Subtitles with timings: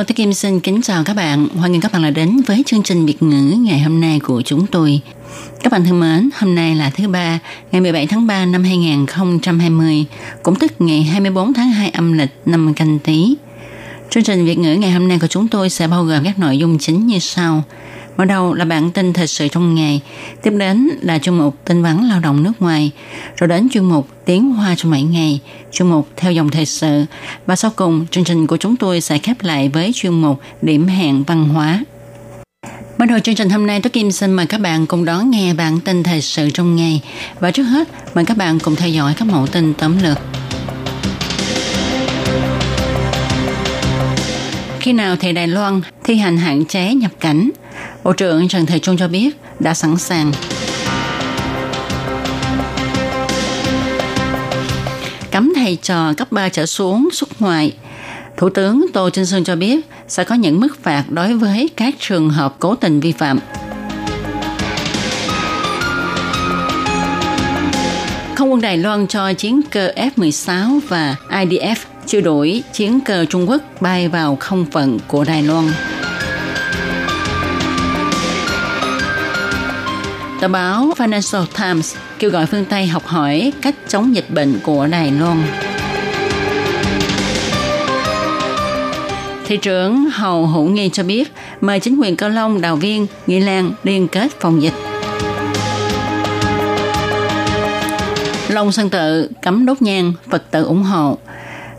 [0.00, 1.48] Hello, tôi Kim xin kính chào các bạn.
[1.48, 4.42] Hoan nghênh các bạn đã đến với chương trình Việt ngữ ngày hôm nay của
[4.42, 5.00] chúng tôi.
[5.62, 7.38] Các bạn thân mến, hôm nay là thứ ba,
[7.72, 10.04] ngày 17 tháng 3 năm 2020,
[10.42, 13.34] cũng tức ngày 24 tháng 2 âm lịch năm canh tí.
[14.10, 16.58] Chương trình Việt ngữ ngày hôm nay của chúng tôi sẽ bao gồm các nội
[16.58, 17.62] dung chính như sau.
[18.16, 20.00] Mở đầu là bản tin thời sự trong ngày,
[20.42, 22.90] tiếp đến là chuyên mục tin vắn lao động nước ngoài,
[23.36, 25.40] rồi đến chuyên mục tiếng hoa trong mỗi ngày,
[25.72, 27.04] chuyên mục theo dòng thời sự
[27.46, 30.86] và sau cùng chương trình của chúng tôi sẽ khép lại với chuyên mục điểm
[30.86, 31.84] hẹn văn hóa.
[32.98, 35.54] Bắt đầu chương trình hôm nay, tôi Kim xin mời các bạn cùng đón nghe
[35.54, 37.02] bản tin thời sự trong ngày.
[37.40, 40.18] Và trước hết, mời các bạn cùng theo dõi các mẫu tin tóm lược.
[44.80, 47.50] Khi nào thì Đài Loan thi hành hạn chế nhập cảnh?
[48.04, 50.32] Bộ trưởng Trần Thầy Trung cho biết đã sẵn sàng.
[55.30, 57.72] Cấm thầy trò cấp 3 trở xuống xuất ngoại.
[58.36, 61.94] Thủ tướng Tô Trinh Sơn cho biết sẽ có những mức phạt đối với các
[61.98, 63.38] trường hợp cố tình vi phạm.
[68.34, 71.76] Không quân Đài Loan cho chiến cơ F-16 và IDF
[72.06, 75.72] chưa đuổi chiến cơ Trung Quốc bay vào không phận của Đài Loan.
[80.40, 84.86] Tờ báo Financial Times kêu gọi phương Tây học hỏi cách chống dịch bệnh của
[84.86, 85.42] Đài Loan.
[89.46, 93.40] Thị trưởng Hầu Hữu Nghi cho biết mời chính quyền Cao Long, Đào Viên, nghi
[93.40, 94.74] Lan liên kết phòng dịch.
[98.48, 101.18] Long Sơn Tự cấm đốt nhang, Phật tử ủng hộ.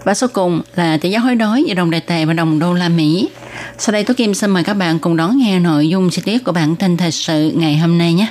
[0.03, 2.73] Và sau cùng là tỷ giá hối đoái giữa đồng đại tệ và đồng đô
[2.73, 3.29] la Mỹ.
[3.77, 6.43] Sau đây Tố Kim xin mời các bạn cùng đón nghe nội dung chi tiết
[6.43, 8.27] của bản tin thời sự ngày hôm nay nhé.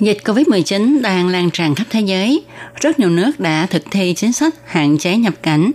[0.00, 2.44] Dịch COVID-19 đang lan tràn khắp thế giới.
[2.80, 5.70] Rất nhiều nước đã thực thi chính sách hạn chế nhập cảnh.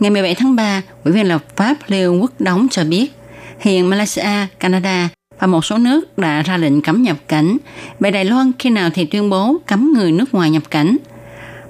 [0.00, 3.12] Ngày 17 tháng 3, Ủy viên lập pháp Liêu Quốc đóng cho biết,
[3.60, 5.08] hiện Malaysia, Canada
[5.38, 7.56] và một số nước đã ra lệnh cấm nhập cảnh.
[8.00, 10.96] Về Đài Loan khi nào thì tuyên bố cấm người nước ngoài nhập cảnh.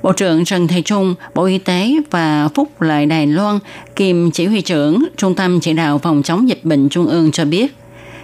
[0.03, 3.59] Bộ trưởng Trần Thầy Trung, Bộ Y tế và Phúc Lợi Đài Loan,
[3.97, 7.45] kiêm chỉ huy trưởng Trung tâm Chỉ đạo Phòng chống dịch bệnh Trung ương cho
[7.45, 7.75] biết,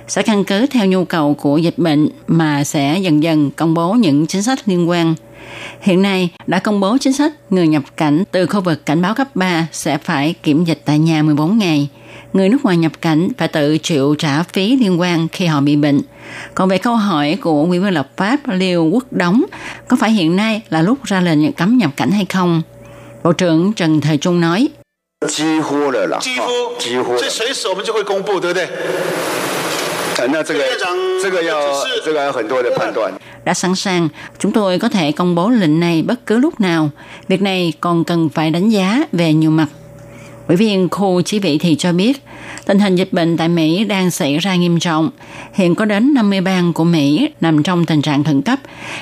[0.07, 3.93] sẽ căn cứ theo nhu cầu của dịch bệnh mà sẽ dần dần công bố
[3.93, 5.15] những chính sách liên quan.
[5.81, 9.13] Hiện nay đã công bố chính sách người nhập cảnh từ khu vực cảnh báo
[9.13, 11.89] cấp 3 sẽ phải kiểm dịch tại nhà 14 ngày.
[12.33, 15.75] Người nước ngoài nhập cảnh phải tự chịu trả phí liên quan khi họ bị
[15.75, 16.01] bệnh.
[16.55, 19.43] Còn về câu hỏi của Ủy viên lập pháp Liêu Quốc Đống,
[19.87, 22.61] có phải hiện nay là lúc ra lệnh cấm nhập cảnh hay không?
[23.23, 24.69] Bộ trưởng Trần Thời Trung nói.
[25.27, 28.67] 几乎了啦，几乎哦几乎了所以随时我们就会公布，对不对？
[30.17, 33.11] 呃那这个院长这个要只是这个要很多的判断。
[33.45, 36.89] đã sẵn sàng, chúng tôi có thể công bố lệnh này bất cứ lúc nào.
[37.27, 39.67] Việc này còn cần phải đánh giá về nhiều mặt.
[40.47, 42.23] Ủy viên khu chỉ vị thì cho biết,
[42.65, 45.09] tình hình dịch bệnh tại Mỹ đang xảy ra nghiêm trọng.
[45.53, 48.59] Hiện có đến 50 bang của Mỹ nằm trong tình trạng khẩn cấp.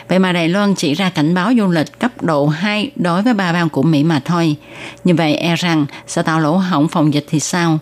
[0.07, 3.33] Vậy mà Đài Loan chỉ ra cảnh báo du lịch cấp độ 2 đối với
[3.33, 4.55] ba bang của Mỹ mà thôi.
[5.03, 7.79] Như vậy e rằng sẽ tạo lỗ hổng phòng dịch thì sao?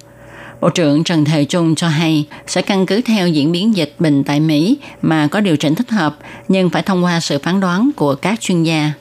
[0.62, 4.24] Bộ trưởng Trần Thời Trung cho hay sẽ căn cứ theo diễn biến dịch bệnh
[4.24, 6.16] tại Mỹ mà có điều chỉnh thích hợp,
[6.48, 8.92] nhưng phải thông qua sự phán đoán của các chuyên gia.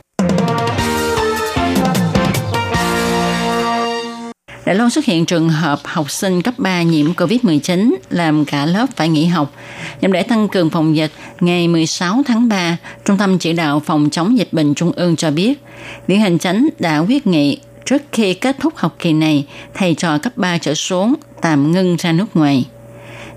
[4.65, 8.85] Đài Loan xuất hiện trường hợp học sinh cấp 3 nhiễm COVID-19 làm cả lớp
[8.95, 9.53] phải nghỉ học.
[10.01, 14.09] Nhằm để tăng cường phòng dịch, ngày 16 tháng 3, Trung tâm Chỉ đạo Phòng
[14.09, 15.63] chống dịch bệnh Trung ương cho biết,
[16.07, 17.59] Viện Hành Chánh đã quyết nghị
[17.91, 21.95] trước khi kết thúc học kỳ này, thầy trò cấp 3 trở xuống tạm ngưng
[21.95, 22.65] ra nước ngoài.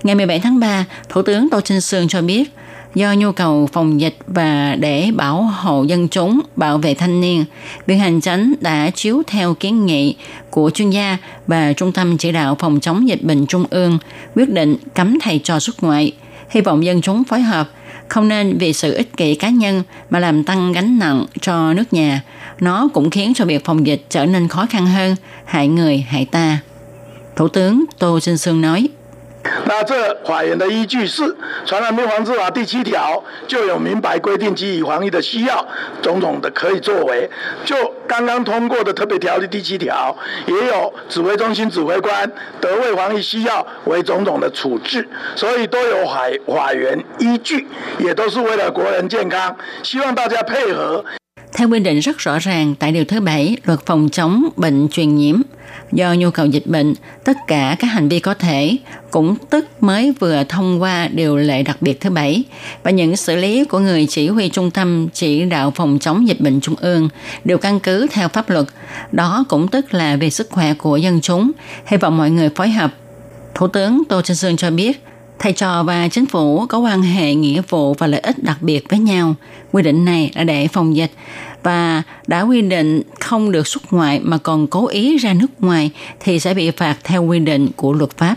[0.03, 2.51] Ngày 17 tháng 3, Thủ tướng Tô Trinh Sương cho biết,
[2.93, 7.45] do nhu cầu phòng dịch và để bảo hộ dân chúng, bảo vệ thanh niên,
[7.85, 10.15] Viện Hành Chánh đã chiếu theo kiến nghị
[10.49, 11.17] của chuyên gia
[11.47, 13.97] và Trung tâm Chỉ đạo Phòng chống dịch bệnh Trung ương
[14.35, 16.11] quyết định cấm thầy trò xuất ngoại.
[16.49, 17.69] Hy vọng dân chúng phối hợp,
[18.07, 21.93] không nên vì sự ích kỷ cá nhân mà làm tăng gánh nặng cho nước
[21.93, 22.21] nhà.
[22.59, 25.15] Nó cũng khiến cho việc phòng dịch trở nên khó khăn hơn,
[25.45, 26.59] hại người hại ta.
[27.35, 28.89] Thủ tướng Tô Trinh Sương nói.
[29.67, 31.21] 那这法院的依据是
[31.65, 35.63] 《传染病防治法》第七条就有明白规定，基于防疫的需要，
[36.01, 37.29] 种种的可以作为。
[37.63, 37.75] 就
[38.07, 40.15] 刚刚通过的特别条例第七条，
[40.47, 47.67] 也有指挥中心指挥官得为防疫需要为种种的处置，所以都有法法院依据，
[47.99, 51.05] 也都是为了国人健康，希望大家配合。
[51.55, 55.41] Theo quy định rất rõ ràng tại Điều thứ bảy Luật phòng chống bệnh truyền nhiễm,
[55.91, 56.93] do nhu cầu dịch bệnh,
[57.23, 58.77] tất cả các hành vi có thể,
[59.11, 62.43] cũng tức mới vừa thông qua điều lệ đặc biệt thứ bảy
[62.83, 66.41] và những xử lý của người chỉ huy trung tâm chỉ đạo phòng chống dịch
[66.41, 67.09] bệnh trung ương
[67.43, 68.65] đều căn cứ theo pháp luật.
[69.11, 71.51] Đó cũng tức là về sức khỏe của dân chúng.
[71.85, 72.91] Hy vọng mọi người phối hợp.
[73.53, 75.03] Thủ tướng Tô Trinh Sương cho biết,
[75.39, 78.85] thầy trò và chính phủ có quan hệ nghĩa vụ và lợi ích đặc biệt
[78.89, 79.35] với nhau.
[79.71, 81.11] Quy định này là để phòng dịch
[81.63, 85.91] và đã quy định không được xuất ngoại mà còn cố ý ra nước ngoài
[86.19, 88.35] thì sẽ bị phạt theo quy định của luật pháp.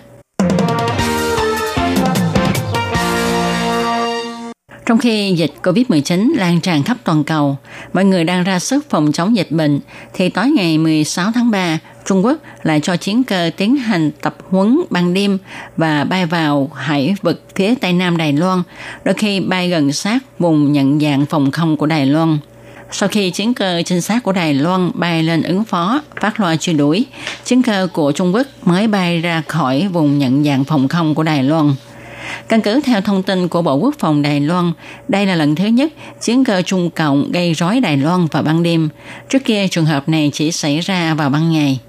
[4.86, 7.56] Trong khi dịch COVID-19 lan tràn khắp toàn cầu,
[7.92, 9.80] mọi người đang ra sức phòng chống dịch bệnh,
[10.14, 14.36] thì tối ngày 16 tháng 3, Trung Quốc lại cho chiến cơ tiến hành tập
[14.50, 15.38] huấn ban đêm
[15.76, 18.62] và bay vào hải vực phía tây nam Đài Loan,
[19.04, 22.38] đôi khi bay gần sát vùng nhận dạng phòng không của Đài Loan.
[22.90, 26.56] Sau khi chiến cơ trinh sát của Đài Loan bay lên ứng phó, phát loa
[26.56, 27.06] truy đuổi,
[27.44, 31.22] chiến cơ của Trung Quốc mới bay ra khỏi vùng nhận dạng phòng không của
[31.22, 31.74] Đài Loan.
[32.48, 34.72] Căn cứ theo thông tin của Bộ Quốc phòng Đài Loan,
[35.08, 38.62] đây là lần thứ nhất chiến cơ Trung Cộng gây rối Đài Loan vào ban
[38.62, 38.88] đêm.
[39.28, 41.80] Trước kia trường hợp này chỉ xảy ra vào ban ngày.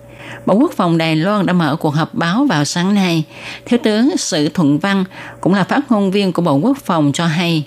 [0.46, 3.24] Bộ Quốc phòng Đài Loan đã mở cuộc họp báo vào sáng nay.
[3.66, 5.06] Thiếu tướng Sử Thuận Văn
[5.42, 7.64] cũng là phát ngôn viên của Bộ Quốc phòng cho hay,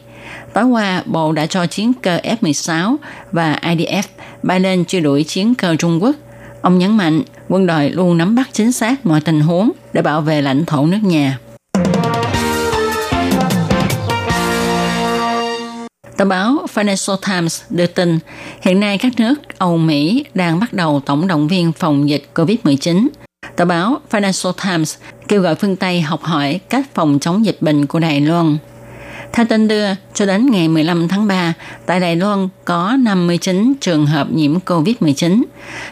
[0.55, 2.97] tối qua Bộ đã cho chiến cơ F-16
[3.32, 4.03] và IDF
[4.43, 6.17] bay lên truy đuổi chiến cơ Trung Quốc.
[6.62, 10.20] Ông nhấn mạnh quân đội luôn nắm bắt chính xác mọi tình huống để bảo
[10.20, 11.38] vệ lãnh thổ nước nhà.
[16.23, 18.19] Tờ báo Financial Times đưa tin,
[18.61, 23.09] hiện nay các nước Âu Mỹ đang bắt đầu tổng động viên phòng dịch COVID-19.
[23.57, 24.97] Tờ báo Financial Times
[25.29, 28.57] kêu gọi phương Tây học hỏi cách phòng chống dịch bệnh của Đài Loan.
[29.33, 31.53] Theo tin đưa, cho đến ngày 15 tháng 3,
[31.87, 35.43] tại Đài Loan có 59 trường hợp nhiễm COVID-19,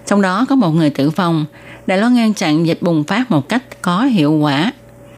[0.07, 1.45] trong đó có một người tử vong.
[1.87, 4.73] Đài Loan ngăn chặn dịch bùng phát một cách có hiệu quả.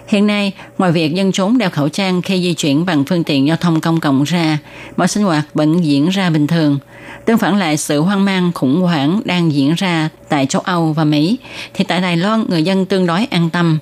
[0.07, 3.47] Hiện nay, ngoài việc dân chúng đeo khẩu trang khi di chuyển bằng phương tiện
[3.47, 4.59] giao thông công cộng ra,
[4.97, 6.79] mọi sinh hoạt vẫn diễn ra bình thường.
[7.25, 11.05] Tương phản lại sự hoang mang khủng hoảng đang diễn ra tại châu Âu và
[11.05, 11.39] Mỹ,
[11.75, 13.79] thì tại Đài Loan người dân tương đối an tâm.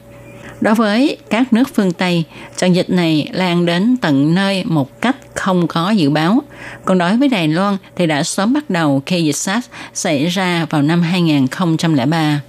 [0.60, 2.24] Đối với các nước phương Tây,
[2.56, 6.42] trận dịch này lan đến tận nơi một cách không có dự báo.
[6.84, 10.66] Còn đối với Đài Loan thì đã sớm bắt đầu khi dịch SARS xảy ra
[10.70, 12.40] vào năm 2003.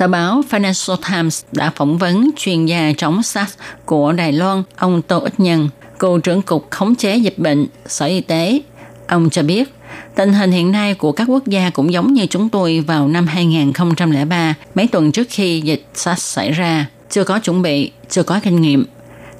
[0.00, 3.54] Tờ báo Financial Times đã phỏng vấn chuyên gia chống SARS
[3.84, 5.68] của Đài Loan, ông Tô Ích Nhân,
[5.98, 8.60] cựu trưởng cục khống chế dịch bệnh, Sở Y tế.
[9.06, 9.74] Ông cho biết,
[10.14, 13.26] tình hình hiện nay của các quốc gia cũng giống như chúng tôi vào năm
[13.26, 16.86] 2003, mấy tuần trước khi dịch SARS xảy ra.
[17.10, 18.86] Chưa có chuẩn bị, chưa có kinh nghiệm.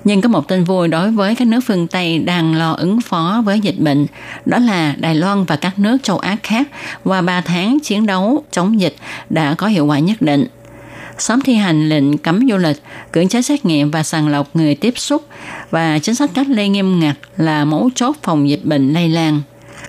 [0.04, 3.42] Nhưng có một tin vui đối với các nước phương Tây đang lo ứng phó
[3.44, 4.06] với dịch bệnh,
[4.46, 6.68] đó là Đài Loan và các nước châu Á khác
[7.04, 8.94] qua 3 tháng chiến đấu chống dịch
[9.30, 10.46] đã có hiệu quả nhất định.
[11.18, 12.82] Sớm thi hành lệnh cấm du lịch,
[13.12, 15.26] cưỡng chế xét nghiệm và sàng lọc người tiếp xúc
[15.70, 19.42] và chính sách cách ly nghiêm ngặt là mấu chốt phòng dịch bệnh lây lan.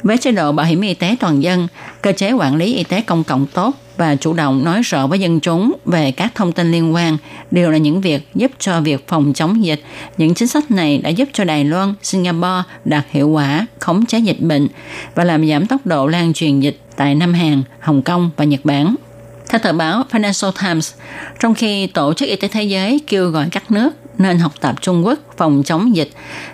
[0.04, 1.68] Với chế độ bảo hiểm y tế toàn dân,
[2.02, 5.20] cơ chế quản lý y tế công cộng tốt và chủ động nói rõ với
[5.20, 7.18] dân chúng về các thông tin liên quan
[7.52, 9.84] đều là những việc giúp cho việc phòng chống dịch.
[10.18, 14.20] Những chính sách này đã giúp cho Đài Loan, Singapore đạt hiệu quả khống chế
[14.20, 14.68] dịch bệnh
[15.16, 18.60] và làm giảm tốc độ lan truyền dịch tại Nam Hàn, Hồng Kông và Nhật
[18.64, 18.96] Bản.
[19.50, 20.94] Theo tờ báo Financial Times,
[21.40, 24.76] trong khi Tổ chức Y tế Thế giới kêu gọi các nước nên học tập
[24.82, 26.10] Trung Quốc phòng chống dịch,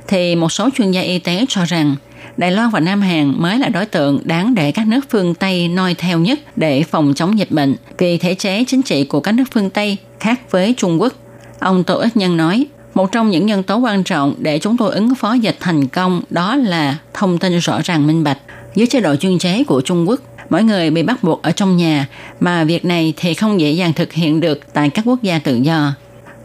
[0.08, 1.96] thì một số chuyên gia y tế cho rằng
[2.38, 5.68] Đài Loan và Nam Hàn mới là đối tượng đáng để các nước phương Tây
[5.68, 9.32] noi theo nhất để phòng chống dịch bệnh vì thể chế chính trị của các
[9.32, 11.14] nước phương Tây khác với Trung Quốc.
[11.60, 14.94] Ông Tô Ích Nhân nói, một trong những nhân tố quan trọng để chúng tôi
[14.94, 18.38] ứng phó dịch thành công đó là thông tin rõ ràng minh bạch.
[18.76, 21.78] Dưới chế độ chuyên chế của Trung Quốc, mỗi người bị bắt buộc ở trong
[21.78, 22.08] nhà,
[22.40, 25.56] mà việc này thì không dễ dàng thực hiện được tại các quốc gia tự
[25.56, 25.94] do.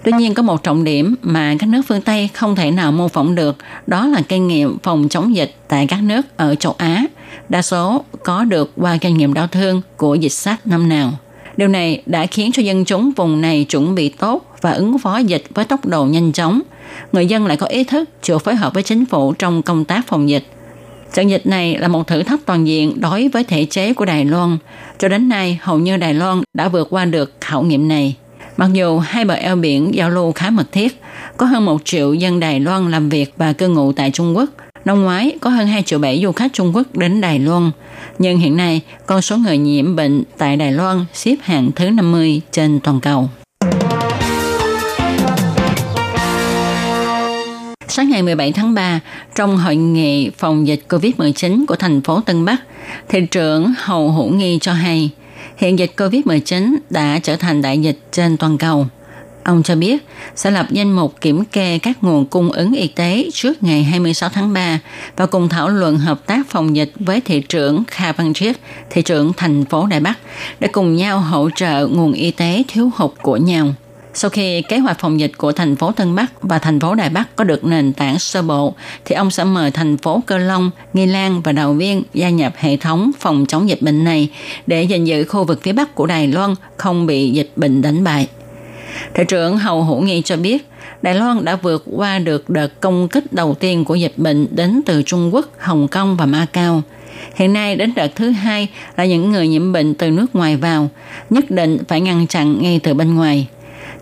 [0.04, 3.08] Tuy nhiên có một trọng điểm mà các nước phương Tây không thể nào mô
[3.08, 3.56] phỏng được,
[3.86, 7.06] đó là kinh nghiệm phòng chống dịch tại các nước ở châu Á,
[7.48, 11.12] đa số có được qua kinh nghiệm đau thương của dịch sát năm nào.
[11.56, 15.18] Điều này đã khiến cho dân chúng vùng này chuẩn bị tốt và ứng phó
[15.18, 16.60] dịch với tốc độ nhanh chóng.
[17.12, 20.06] Người dân lại có ý thức chịu phối hợp với chính phủ trong công tác
[20.06, 20.46] phòng dịch.
[21.14, 24.24] Trận dịch này là một thử thách toàn diện đối với thể chế của Đài
[24.24, 24.58] Loan.
[24.98, 28.16] Cho đến nay, hầu như Đài Loan đã vượt qua được khảo nghiệm này.
[28.56, 31.00] Mặc dù hai bờ eo biển giao lưu khá mật thiết,
[31.36, 34.48] có hơn một triệu dân Đài Loan làm việc và cư ngụ tại Trung Quốc,
[34.84, 37.70] Năm ngoái có hơn 2 triệu 7 du khách Trung Quốc đến Đài Loan,
[38.18, 42.40] nhưng hiện nay con số người nhiễm bệnh tại Đài Loan xếp hạng thứ 50
[42.52, 43.28] trên toàn cầu.
[47.88, 49.00] Sáng ngày 17 tháng 3,
[49.34, 52.56] trong hội nghị phòng dịch COVID-19 của thành phố Tân Bắc,
[53.08, 55.10] thị trưởng Hầu Hữu Nghi cho hay,
[55.56, 58.86] hiện dịch COVID-19 đã trở thành đại dịch trên toàn cầu.
[59.44, 63.28] Ông cho biết sẽ lập danh mục kiểm kê các nguồn cung ứng y tế
[63.32, 64.78] trước ngày 26 tháng 3
[65.16, 68.56] và cùng thảo luận hợp tác phòng dịch với thị trưởng Kha Văn Triết,
[68.90, 70.18] thị trưởng thành phố Đài Bắc
[70.60, 73.74] để cùng nhau hỗ trợ nguồn y tế thiếu hụt của nhau.
[74.14, 77.08] Sau khi kế hoạch phòng dịch của thành phố Tân Bắc và thành phố Đài
[77.10, 80.70] Bắc có được nền tảng sơ bộ, thì ông sẽ mời thành phố Cơ Long,
[80.92, 84.28] Nghi Lan và Đào Viên gia nhập hệ thống phòng chống dịch bệnh này
[84.66, 88.04] để giành giữ khu vực phía Bắc của Đài Loan không bị dịch bệnh đánh
[88.04, 88.28] bại.
[89.14, 90.68] Thị trưởng Hầu Hữu Nghi cho biết,
[91.02, 94.80] Đài Loan đã vượt qua được đợt công kích đầu tiên của dịch bệnh đến
[94.86, 96.82] từ Trung Quốc, Hồng Kông và Macau.
[97.34, 100.88] Hiện nay đến đợt thứ hai là những người nhiễm bệnh từ nước ngoài vào,
[101.30, 103.46] nhất định phải ngăn chặn ngay từ bên ngoài.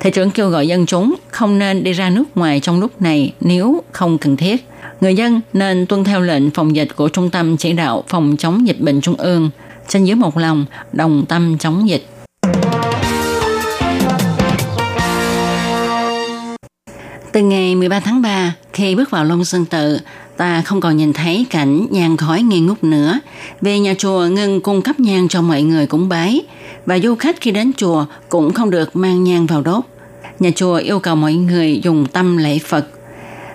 [0.00, 3.32] Thị trưởng kêu gọi dân chúng không nên đi ra nước ngoài trong lúc này
[3.40, 4.68] nếu không cần thiết.
[5.00, 8.66] Người dân nên tuân theo lệnh phòng dịch của Trung tâm Chỉ đạo Phòng chống
[8.66, 9.50] dịch bệnh Trung ương,
[9.88, 12.06] trên dưới một lòng, đồng tâm chống dịch.
[17.32, 19.98] Từ ngày 13 tháng 3, khi bước vào Long Sơn Tự,
[20.40, 23.20] ta không còn nhìn thấy cảnh nhang khói nghi ngút nữa.
[23.60, 26.40] Vì nhà chùa ngừng cung cấp nhang cho mọi người cúng bái,
[26.86, 29.84] và du khách khi đến chùa cũng không được mang nhang vào đốt.
[30.38, 32.86] Nhà chùa yêu cầu mọi người dùng tâm lễ Phật.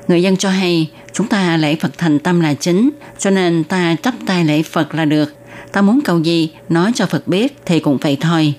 [0.07, 2.89] Người dân cho hay, chúng ta lễ Phật thành tâm là chính,
[3.19, 5.33] cho nên ta chấp tay lễ Phật là được.
[5.71, 8.53] Ta muốn cầu gì, nói cho Phật biết thì cũng vậy thôi.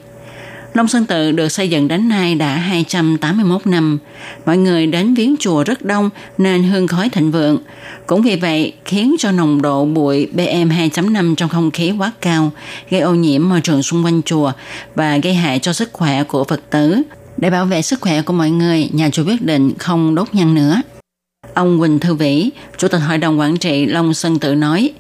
[0.77, 3.99] Long Sơn Tự được xây dựng đến nay đã 281 năm.
[4.47, 7.59] Mọi người đến viếng chùa rất đông nên hương khói thịnh vượng.
[8.07, 12.51] Cũng vì vậy khiến cho nồng độ bụi PM 2.5 trong không khí quá cao,
[12.91, 14.53] gây ô nhiễm môi trường xung quanh chùa
[14.95, 17.03] và gây hại cho sức khỏe của Phật tử.
[17.37, 20.55] Để bảo vệ sức khỏe của mọi người, nhà chùa quyết định không đốt nhang
[20.55, 20.83] nữa.
[21.55, 24.91] Ông Quỳnh Thư Vĩ, Chủ tịch Hội đồng Quản trị Long Sơn Tự nói,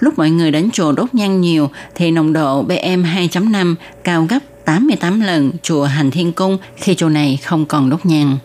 [0.00, 3.74] lúc mọi người đến chùa đốt nhang nhiều thì nồng độ PM 2.5
[4.04, 8.38] cao gấp 88 lần chùa Hành Thiên Cung khi chùa này không còn đốt nhang.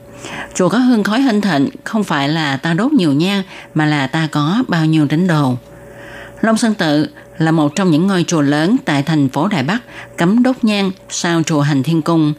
[0.54, 4.08] Chùa có hương khói hân thịnh không phải là ta đốt nhiều nhang mà là
[4.08, 5.56] ta có bao nhiêu tín đồ.
[6.42, 9.80] Long Sơn Tự là một trong những ngôi chùa lớn tại thành phố Đài Bắc
[10.18, 12.34] cấm đốt nhang sau chùa Hành Thiên Cung.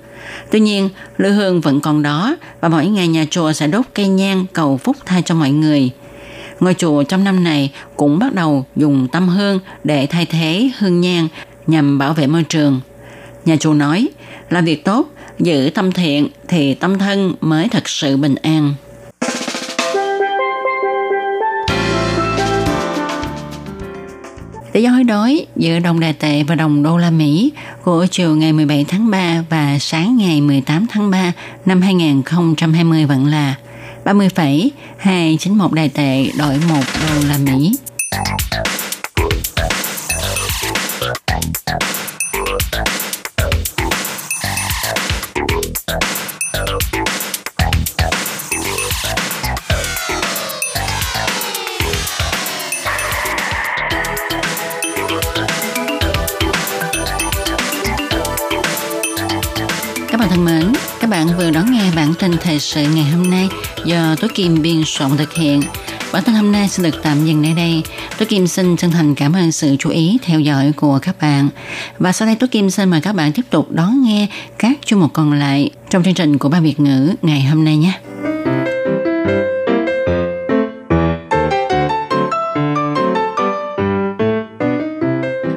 [0.50, 4.08] Tuy nhiên, lư hương vẫn còn đó và mỗi ngày nhà chùa sẽ đốt cây
[4.08, 5.90] nhang cầu phúc thay cho mọi người.
[6.60, 11.00] Ngôi chùa trong năm này cũng bắt đầu dùng tâm hương để thay thế hương
[11.00, 11.28] nhang
[11.66, 12.80] nhằm bảo vệ môi trường.
[13.44, 14.08] Nhà chùa nói,
[14.50, 15.06] làm việc tốt,
[15.38, 18.74] giữ tâm thiện thì tâm thân mới thật sự bình an.
[24.72, 28.36] Để giá hối đối giữa đồng đài tệ và đồng đô la Mỹ của chiều
[28.36, 31.32] ngày 17 tháng 3 và sáng ngày 18 tháng 3
[31.66, 33.54] năm 2020 vẫn là
[34.04, 36.76] 30,291 đài tệ đổi 1
[37.08, 37.72] đô la Mỹ.
[64.34, 65.62] Kim biên soạn thực hiện.
[66.12, 67.82] Bản tin hôm nay sẽ được tạm dừng nơi đây.
[68.18, 71.48] Tú Kim xin chân thành cảm ơn sự chú ý theo dõi của các bạn.
[71.98, 74.26] Và sau đây Tú Kim xin mời các bạn tiếp tục đón nghe
[74.58, 77.76] các chương mục còn lại trong chương trình của Ba Việt ngữ ngày hôm nay
[77.76, 77.92] nhé.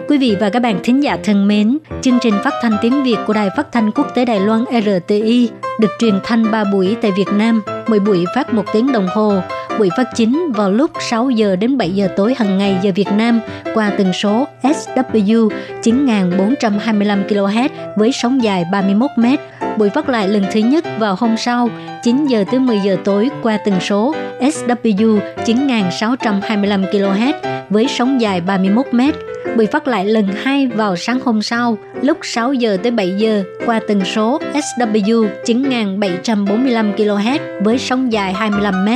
[0.08, 3.18] Quý vị và các bạn thính giả thân mến, chương trình phát thanh tiếng Việt
[3.28, 7.12] của Đài Phát thanh Quốc tế Đài Loan RTI được truyền thanh 3 buổi tại
[7.12, 9.34] Việt Nam, mỗi buổi phát một tiếng đồng hồ.
[9.80, 13.08] Buổi phát chính vào lúc 6 giờ đến 7 giờ tối hàng ngày giờ Việt
[13.12, 13.40] Nam
[13.74, 15.50] qua tần số SW
[15.84, 19.26] 9425 kHz với sóng dài 31 m.
[19.78, 21.70] Buổi phát lại lần thứ nhất vào hôm sau
[22.06, 27.34] 9 giờ tới 10 giờ tối qua tần số SW 9625 kHz
[27.70, 29.02] với sóng dài 31 m
[29.58, 33.44] bị phát lại lần hai vào sáng hôm sau lúc 6 giờ tới 7 giờ
[33.66, 38.90] qua tần số SW 9745 kHz với sóng dài 25 m.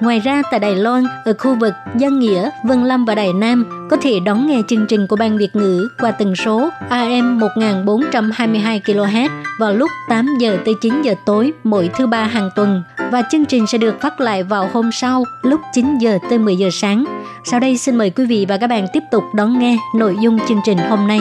[0.00, 3.88] Ngoài ra tại Đài Loan, ở khu vực Giang Nghĩa, Vân Lâm và Đài Nam
[3.90, 8.80] có thể đón nghe chương trình của Ban Việt ngữ qua tần số AM 1422
[8.84, 9.28] kHz
[9.60, 12.82] vào lúc 8 giờ tới 9 giờ tối mỗi thứ ba hàng tuần
[13.12, 16.56] và chương trình sẽ được phát lại vào hôm sau lúc 9 giờ tới 10
[16.56, 17.04] giờ sáng.
[17.44, 20.38] Sau đây xin mời quý vị và các bạn tiếp tục đón nghe nội dung
[20.48, 21.20] chương trình hôm nay.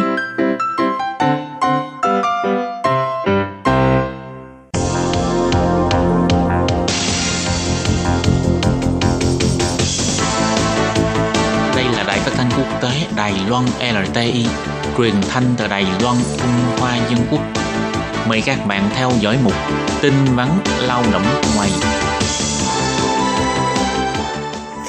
[11.75, 14.45] Đây là đài phát thanh quốc tế Đài Loan LTI,
[14.97, 17.41] truyền thanh từ Đài Loan, Trung Hoa Dân Quốc.
[18.27, 19.53] Mời các bạn theo dõi mục
[20.01, 20.47] tin vắn
[20.87, 21.23] lao động
[21.55, 21.69] ngoài.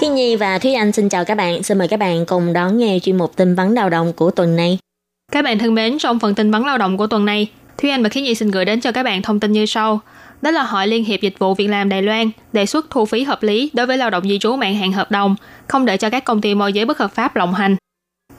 [0.00, 1.62] Khi Nhi và Thúy Anh xin chào các bạn.
[1.62, 4.56] Xin mời các bạn cùng đón nghe chuyên mục tin vắn lao động của tuần
[4.56, 4.78] này.
[5.32, 7.46] Các bạn thân mến, trong phần tin vắn lao động của tuần này,
[7.78, 10.00] Thúy Anh và Khí Nhi xin gửi đến cho các bạn thông tin như sau.
[10.42, 13.22] Đó là Hội Liên hiệp Dịch vụ Việc làm Đài Loan đề xuất thu phí
[13.22, 15.36] hợp lý đối với lao động di trú mãn hạn hợp đồng,
[15.66, 17.76] không để cho các công ty môi giới bất hợp pháp lộng hành.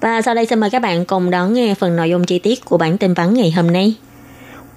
[0.01, 2.65] Và sau đây xin mời các bạn cùng đón nghe phần nội dung chi tiết
[2.65, 3.95] của bản tin vắn ngày hôm nay.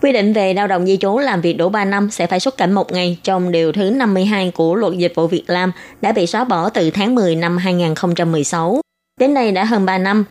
[0.04, 2.56] Quy định về lao động di trú làm việc đủ 3 năm sẽ phải xuất
[2.56, 6.26] cảnh một ngày trong điều thứ 52 của luật dịch vụ việc làm đã bị
[6.26, 8.80] xóa bỏ từ tháng 10 năm 2016.
[9.20, 10.25] Đến nay đã hơn 3 năm.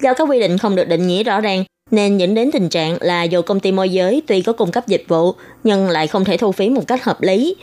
[0.00, 2.96] Do các quy định không được định nghĩa rõ ràng, nên dẫn đến tình trạng
[3.00, 5.34] là dù công ty môi giới tuy có cung cấp dịch vụ
[5.64, 7.56] nhưng lại không thể thu phí một cách hợp lý.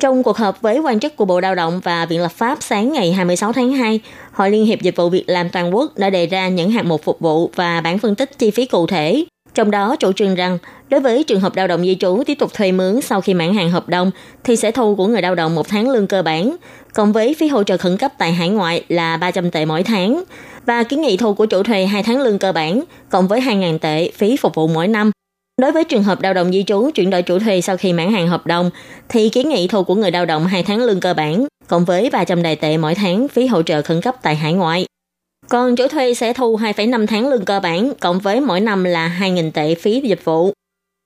[0.00, 2.92] Trong cuộc họp với quan chức của Bộ Lao động và Viện Lập pháp sáng
[2.92, 4.00] ngày 26 tháng 2,
[4.32, 7.02] Hội Liên hiệp Dịch vụ Việc làm Toàn quốc đã đề ra những hạng mục
[7.04, 9.24] phục vụ và bản phân tích chi phí cụ thể.
[9.60, 12.54] Trong đó chủ trương rằng, đối với trường hợp lao động di trú tiếp tục
[12.54, 14.10] thuê mướn sau khi mãn hạn hợp đồng
[14.44, 16.56] thì sẽ thu của người lao động một tháng lương cơ bản,
[16.94, 20.24] cộng với phí hỗ trợ khẩn cấp tại hải ngoại là 300 tệ mỗi tháng
[20.66, 23.78] và kiến nghị thu của chủ thuê 2 tháng lương cơ bản, cộng với 2.000
[23.78, 25.10] tệ phí phục vụ mỗi năm.
[25.60, 28.12] Đối với trường hợp lao động di trú chuyển đổi chủ thuê sau khi mãn
[28.12, 28.70] hạn hợp đồng,
[29.08, 32.10] thì kiến nghị thu của người lao động 2 tháng lương cơ bản, cộng với
[32.10, 34.86] 300 đài tệ mỗi tháng phí hỗ trợ khẩn cấp tại hải ngoại.
[35.50, 39.16] Còn chủ thuê sẽ thu 2,5 tháng lương cơ bản, cộng với mỗi năm là
[39.20, 40.52] 2.000 tệ phí dịch vụ.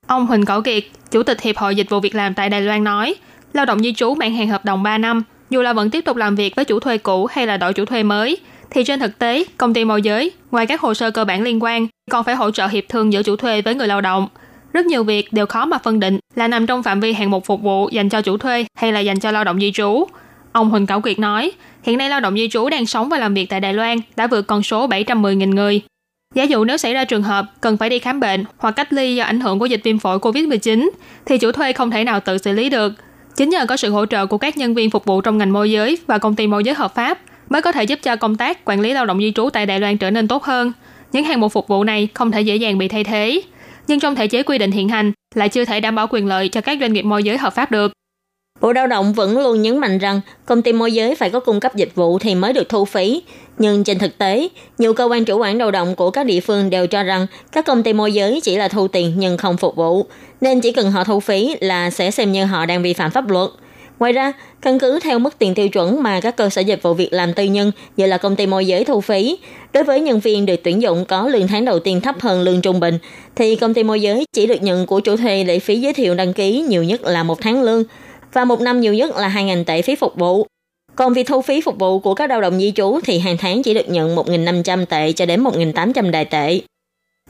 [0.07, 2.85] Ông Huỳnh Cẩu Kiệt, Chủ tịch Hiệp hội Dịch vụ Việc làm tại Đài Loan
[2.85, 3.15] nói,
[3.53, 6.17] lao động di trú bạn hàng hợp đồng 3 năm, dù là vẫn tiếp tục
[6.17, 8.37] làm việc với chủ thuê cũ hay là đổi chủ thuê mới,
[8.71, 11.63] thì trên thực tế, công ty môi giới, ngoài các hồ sơ cơ bản liên
[11.63, 14.29] quan, còn phải hỗ trợ hiệp thương giữa chủ thuê với người lao động.
[14.73, 17.45] Rất nhiều việc đều khó mà phân định là nằm trong phạm vi hạng mục
[17.45, 20.05] phục vụ dành cho chủ thuê hay là dành cho lao động di trú.
[20.53, 21.53] Ông Huỳnh Cẩu Kiệt nói,
[21.85, 24.27] hiện nay lao động di trú đang sống và làm việc tại Đài Loan đã
[24.27, 25.81] vượt con số 710.000 người.
[26.35, 29.15] Giả dụ nếu xảy ra trường hợp cần phải đi khám bệnh hoặc cách ly
[29.15, 30.91] do ảnh hưởng của dịch viêm phổi COVID-19,
[31.27, 32.93] thì chủ thuê không thể nào tự xử lý được.
[33.37, 35.71] Chính nhờ có sự hỗ trợ của các nhân viên phục vụ trong ngành môi
[35.71, 37.19] giới và công ty môi giới hợp pháp
[37.51, 39.81] mới có thể giúp cho công tác quản lý lao động di trú tại Đài
[39.81, 40.73] Loan trở nên tốt hơn.
[41.13, 43.43] Những hàng mục phục vụ này không thể dễ dàng bị thay thế.
[43.89, 46.49] Nhưng trong thể chế quy định hiện hành lại chưa thể đảm bảo quyền lợi
[46.49, 47.93] cho các doanh nghiệp môi giới hợp pháp được.
[48.65, 51.61] Bộ Lao động vẫn luôn nhấn mạnh rằng công ty môi giới phải có cung
[51.61, 53.23] cấp dịch vụ thì mới được thu phí.
[53.59, 56.71] Nhưng trên thực tế, nhiều cơ quan chủ quản lao động của các địa phương
[56.71, 59.77] đều cho rằng các công ty môi giới chỉ là thu tiền nhưng không phục
[59.77, 60.07] vụ,
[60.41, 63.31] nên chỉ cần họ thu phí là sẽ xem như họ đang vi phạm pháp
[63.31, 63.51] luật.
[63.99, 66.95] Ngoài ra, căn cứ theo mức tiền tiêu chuẩn mà các cơ sở dịch vụ
[66.95, 69.39] việc làm tư nhân như là công ty môi giới thu phí,
[69.73, 72.61] đối với nhân viên được tuyển dụng có lương tháng đầu tiên thấp hơn lương
[72.61, 72.99] trung bình,
[73.37, 76.15] thì công ty môi giới chỉ được nhận của chủ thuê lệ phí giới thiệu
[76.15, 77.85] đăng ký nhiều nhất là một tháng lương
[78.35, 80.47] và một năm nhiều nhất là 2.000 tệ phí phục vụ.
[80.97, 83.63] Còn việc thu phí phục vụ của các lao động di trú thì hàng tháng
[83.63, 86.61] chỉ được nhận 1.500 tệ cho đến 1.800 đài tệ.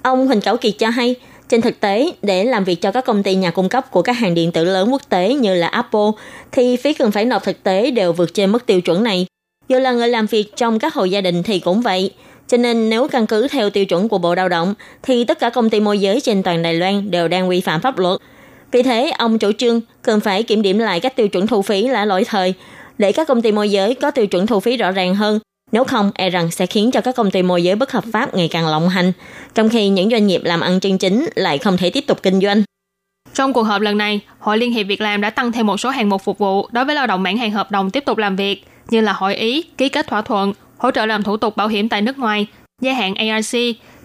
[0.02, 1.14] Ông Huỳnh Cảo Kiệt cho hay,
[1.48, 4.12] trên thực tế, để làm việc cho các công ty nhà cung cấp của các
[4.12, 6.10] hàng điện tử lớn quốc tế như là Apple,
[6.52, 9.26] thì phí cần phải nộp thực tế đều vượt trên mức tiêu chuẩn này.
[9.68, 12.10] Dù là người làm việc trong các hộ gia đình thì cũng vậy.
[12.48, 15.50] Cho nên nếu căn cứ theo tiêu chuẩn của Bộ Lao động, thì tất cả
[15.50, 18.20] công ty môi giới trên toàn Đài Loan đều đang vi phạm pháp luật.
[18.74, 21.86] Vì thế, ông chủ trương cần phải kiểm điểm lại các tiêu chuẩn thu phí
[21.88, 22.54] là lỗi thời,
[22.98, 25.38] để các công ty môi giới có tiêu chuẩn thu phí rõ ràng hơn.
[25.72, 28.34] Nếu không, e rằng sẽ khiến cho các công ty môi giới bất hợp pháp
[28.34, 29.12] ngày càng lộng hành,
[29.54, 32.40] trong khi những doanh nghiệp làm ăn chân chính lại không thể tiếp tục kinh
[32.40, 32.62] doanh.
[33.34, 35.90] Trong cuộc họp lần này, Hội Liên hiệp Việc làm đã tăng thêm một số
[35.90, 38.36] hạng mục phục vụ đối với lao động mãn hạn hợp đồng tiếp tục làm
[38.36, 41.68] việc, như là hội ý, ký kết thỏa thuận, hỗ trợ làm thủ tục bảo
[41.68, 42.46] hiểm tại nước ngoài,
[42.82, 43.56] gia hạn ARC,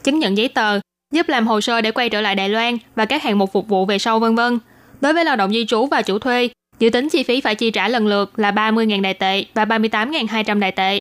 [0.04, 0.80] chứng nhận giấy tờ,
[1.14, 3.68] giúp làm hồ sơ để quay trở lại Đài Loan và các hạng mục phục
[3.68, 4.60] vụ về sau vân vân.
[5.02, 7.72] Đối với lao động di trú và chủ thuê, dự tính chi phí phải chi
[7.72, 11.00] trả lần lượt là 30.000 đại tệ và 38.200 đại tệ.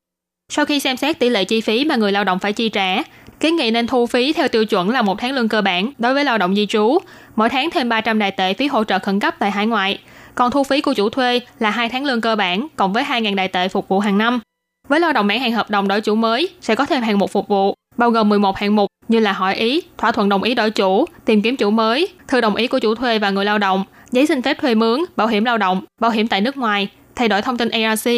[0.52, 3.02] Sau khi xem xét tỷ lệ chi phí mà người lao động phải chi trả,
[3.40, 6.14] kiến nghị nên thu phí theo tiêu chuẩn là một tháng lương cơ bản đối
[6.14, 6.98] với lao động di trú,
[7.36, 9.98] mỗi tháng thêm 300 đại tệ phí hỗ trợ khẩn cấp tại hải ngoại,
[10.34, 13.34] còn thu phí của chủ thuê là hai tháng lương cơ bản cộng với 2.000
[13.34, 14.40] đại tệ phục vụ hàng năm.
[14.88, 17.30] Với lao động mãn hạn hợp đồng đổi chủ mới sẽ có thêm hạng mục
[17.30, 20.54] phục vụ, bao gồm 11 hạng mục như là hỏi ý, thỏa thuận đồng ý
[20.54, 23.58] đổi chủ, tìm kiếm chủ mới, thư đồng ý của chủ thuê và người lao
[23.58, 26.88] động, giấy xin phép thuê mướn, bảo hiểm lao động, bảo hiểm tại nước ngoài,
[27.14, 28.08] thay đổi thông tin ARC,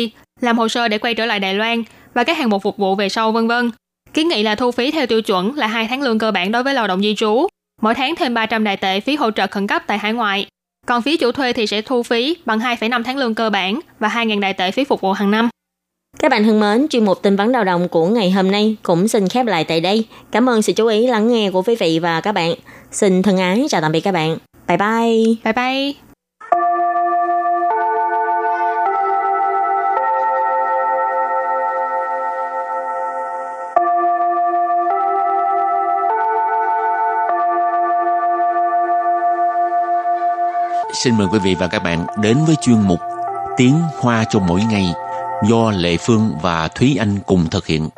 [0.41, 1.83] làm hồ sơ để quay trở lại Đài Loan
[2.15, 3.71] và các hạng mục phục vụ về sau vân vân.
[4.15, 6.63] Kiến nghị là thu phí theo tiêu chuẩn là hai tháng lương cơ bản đối
[6.63, 7.47] với lao động di trú,
[7.83, 10.47] mỗi tháng thêm 300 đại tệ phí hỗ trợ khẩn cấp tại hải ngoại.
[10.87, 14.09] Còn phí chủ thuê thì sẽ thu phí bằng 2,5 tháng lương cơ bản và
[14.09, 15.50] 2.000 đại tệ phí phục vụ hàng năm.
[16.19, 19.09] Các bạn thân mến, chuyên mục tin vấn lao động của ngày hôm nay cũng
[19.09, 20.05] xin khép lại tại đây.
[20.31, 22.55] Cảm ơn sự chú ý lắng nghe của quý vị và các bạn.
[22.93, 24.37] Xin thân ái chào tạm biệt các bạn.
[24.69, 25.35] Bye bye.
[25.45, 25.93] Bye bye.
[40.95, 43.01] Xin mời quý vị và các bạn đến với chuyên mục
[43.57, 44.87] Tiếng Hoa cho mỗi ngày
[45.49, 47.89] do Lệ Phương và Thúy Anh cùng thực hiện.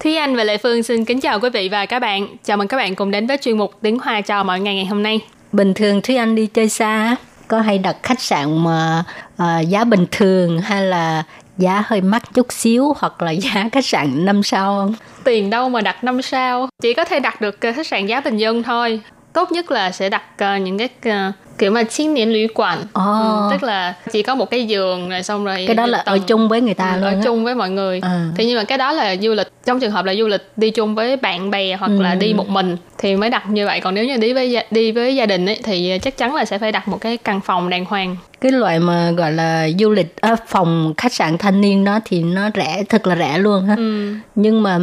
[0.00, 2.26] Thúy Anh và Lệ Phương xin kính chào quý vị và các bạn.
[2.44, 4.86] Chào mừng các bạn cùng đến với chuyên mục Tiếng Hoa chào mọi ngày ngày
[4.86, 5.20] hôm nay.
[5.52, 7.16] Bình thường Thúy Anh đi chơi xa
[7.48, 9.04] có hay đặt khách sạn mà
[9.42, 11.22] uh, giá bình thường hay là
[11.58, 14.94] giá hơi mắc chút xíu hoặc là giá khách sạn 5 sao không?
[15.24, 18.20] Tiền đâu mà đặt 5 sao, chỉ có thể đặt được ờ, khách sạn giá
[18.20, 19.00] bình dân thôi.
[19.32, 22.95] Tốt nhất là sẽ đặt ờ, những cái ờ, kiểu mà青年旅馆oh.
[22.95, 26.15] ừ, tức là chỉ có một cái giường rồi xong rồi cái đó là tầng,
[26.15, 27.21] ở chung với người ta ừ, luôn ở á.
[27.23, 28.29] chung với mọi người à.
[28.35, 30.69] thì nhưng mà cái đó là du lịch trong trường hợp là du lịch đi
[30.69, 32.01] chung với bạn bè hoặc ừ.
[32.01, 34.91] là đi một mình thì mới đặt như vậy còn nếu như đi với đi
[34.91, 37.69] với gia đình ấy, thì chắc chắn là sẽ phải đặt một cái căn phòng
[37.69, 41.83] đàng hoàng cái loại mà gọi là du lịch à, phòng khách sạn thanh niên
[41.83, 44.13] đó thì nó rẻ thật là rẻ luôn ha ừ.
[44.35, 44.79] nhưng mà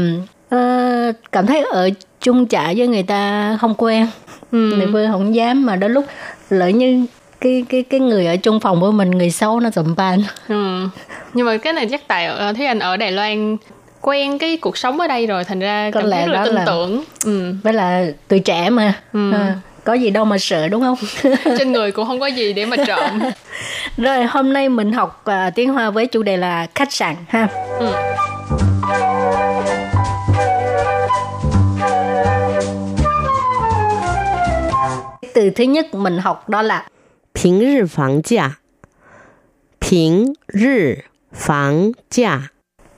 [0.55, 4.07] uh, cảm thấy ở chung trại với người ta không quen
[4.52, 4.58] ừ.
[4.78, 6.06] người phương không dám mà đến lúc
[6.50, 7.06] lỡ như
[7.42, 10.88] cái cái cái người ở chung phòng với mình người xấu nó sụm ban ừ.
[11.34, 13.58] nhưng mà cái này chắc tại uh, thấy anh ở Đài Loan
[14.02, 17.04] quen cái cuộc sống ở đây rồi thành ra có lẽ là tin là, tưởng
[17.26, 17.54] ừ.
[17.64, 19.32] với là tuổi trẻ mà ừ.
[19.34, 20.98] à, có gì đâu mà sợ đúng không
[21.58, 23.20] trên người cũng không có gì để mà trộm
[23.98, 27.48] rồi hôm nay mình học uh, tiếng hoa với chủ đề là khách sạn ha
[27.80, 27.88] ừ.
[35.34, 36.88] Từ thứ nhất mình học đó là
[37.44, 38.52] Bình rì phẳng giá
[39.92, 40.96] Bình rì
[41.34, 42.42] phẳng giá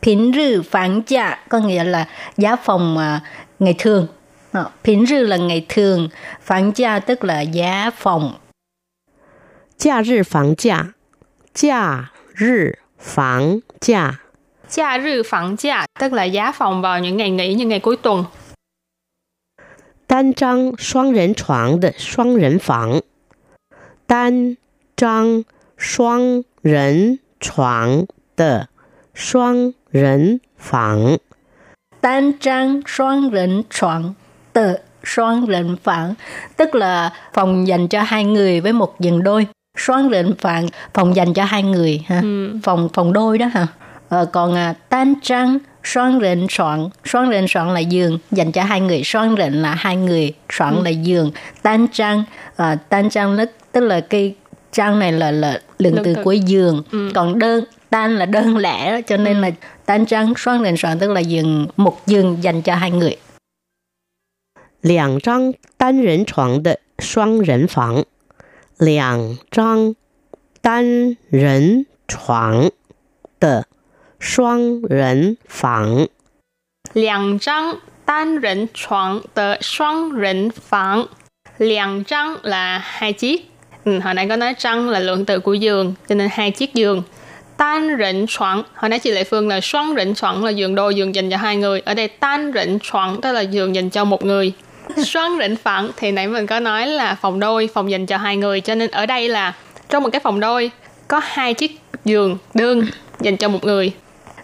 [0.06, 3.22] Bình rì phẳng giá có nghĩa là giá phòng à,
[3.60, 4.08] ngày thường.
[4.84, 6.10] Bình rì là ngày thường,
[6.42, 8.34] phẳng giá tức là giá phòng.
[9.78, 10.86] Giá rì phẳng giá
[11.56, 12.64] Giá rì
[13.00, 14.12] phẳng giá
[14.70, 17.98] Giá rì phẳng giá tức là giá phòng vào những ngày nghỉ, những ngày cuối
[17.98, 18.24] tuần.
[20.11, 23.03] 单张双人床的双人房，
[24.07, 24.57] 单
[24.97, 25.45] 张
[25.77, 28.69] 双人床的
[29.15, 31.19] 双人房，
[32.01, 34.15] Tan trang 双人床
[34.53, 36.17] 的双人房
[36.57, 39.47] tức là phòng dành cho hai người với một giường đôi.
[39.77, 42.21] 双人房 phòng dành cho hai người ha.
[42.23, 42.59] Ừ.
[42.63, 43.67] Phòng phòng đôi đó hả?
[44.09, 49.75] Ờ, còn à, tan trang 双人床 双人床 là giường dành cho hai người 双人 là
[49.75, 50.83] hai người 床 Ừ.
[50.85, 51.31] là giường
[51.63, 52.25] tan trang
[52.57, 54.35] à, tan trang là, tức là cái
[54.73, 56.23] trang này là là lượng Lượng từ từ.
[56.25, 57.11] của giường Ừ.
[57.15, 59.51] còn đơn tan là đơn lẻ đó, cho nên là
[59.87, 63.17] tan trang 双人床 tức là giường một giường dành cho hai người
[64.83, 68.05] 两张单人床的双人房，
[68.79, 69.95] 两张
[70.61, 72.71] 单人床
[73.41, 73.67] 的
[74.21, 76.09] 双人房。
[76.93, 81.09] 两张单人床的双人房.
[81.59, 83.51] 两张 là hai chiếc.
[83.85, 86.75] Ừ, hồi nãy có nói trăng là lượng từ của giường, cho nên hai chiếc
[86.75, 87.03] giường.
[87.57, 90.95] Tan rịnh choạng, hồi nãy chị Lệ Phương là xoắn rịnh choạng là giường đôi,
[90.95, 91.81] giường dành cho hai người.
[91.81, 94.53] Ở đây tan rịnh choạng tức là giường dành cho một người.
[95.05, 98.37] Xoắn rịnh phẳng thì nãy mình có nói là phòng đôi, phòng dành cho hai
[98.37, 98.61] người.
[98.61, 99.55] Cho nên ở đây là
[99.89, 100.71] trong một cái phòng đôi
[101.09, 102.87] có hai chiếc giường đơn
[103.21, 103.93] dành cho một người.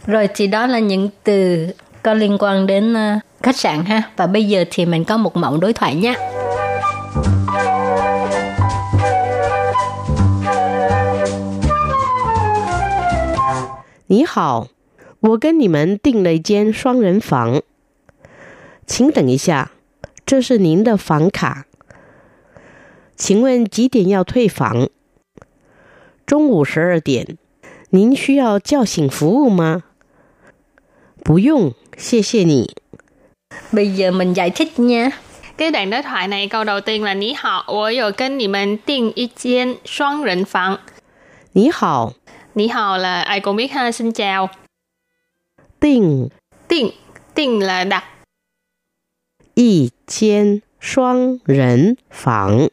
[0.07, 1.67] rồi thì đó là những từ
[2.03, 5.37] có liên quan đến ờ, khách sạn ha và bây giờ thì mình có một
[5.37, 6.15] mẫu đối thoại nhé
[14.07, 14.69] 你好，
[15.21, 17.63] 我跟你们订了一间双人房，
[18.87, 19.71] 请等一下，
[20.27, 21.65] 这是您的房卡。
[23.17, 24.91] 请问几点要退房？
[26.27, 27.39] 中午十二点。
[27.95, 29.83] 您需要叫醒服务吗？
[31.27, 32.71] 不用，谢谢你。
[33.73, 35.11] bây giờ mình giải thích nha
[35.57, 40.79] Cái đoạn đối thoại này câu đầu tiên là Ní hào, 我有跟你们订一间双人房.
[41.53, 42.15] 你好，
[42.55, 44.49] Ní hào là ai cũng biết ha, xin chào.
[45.81, 46.29] 订
[46.69, 46.91] Tiền,
[47.35, 48.05] tiền là đặt.
[49.55, 52.69] 一间双人房。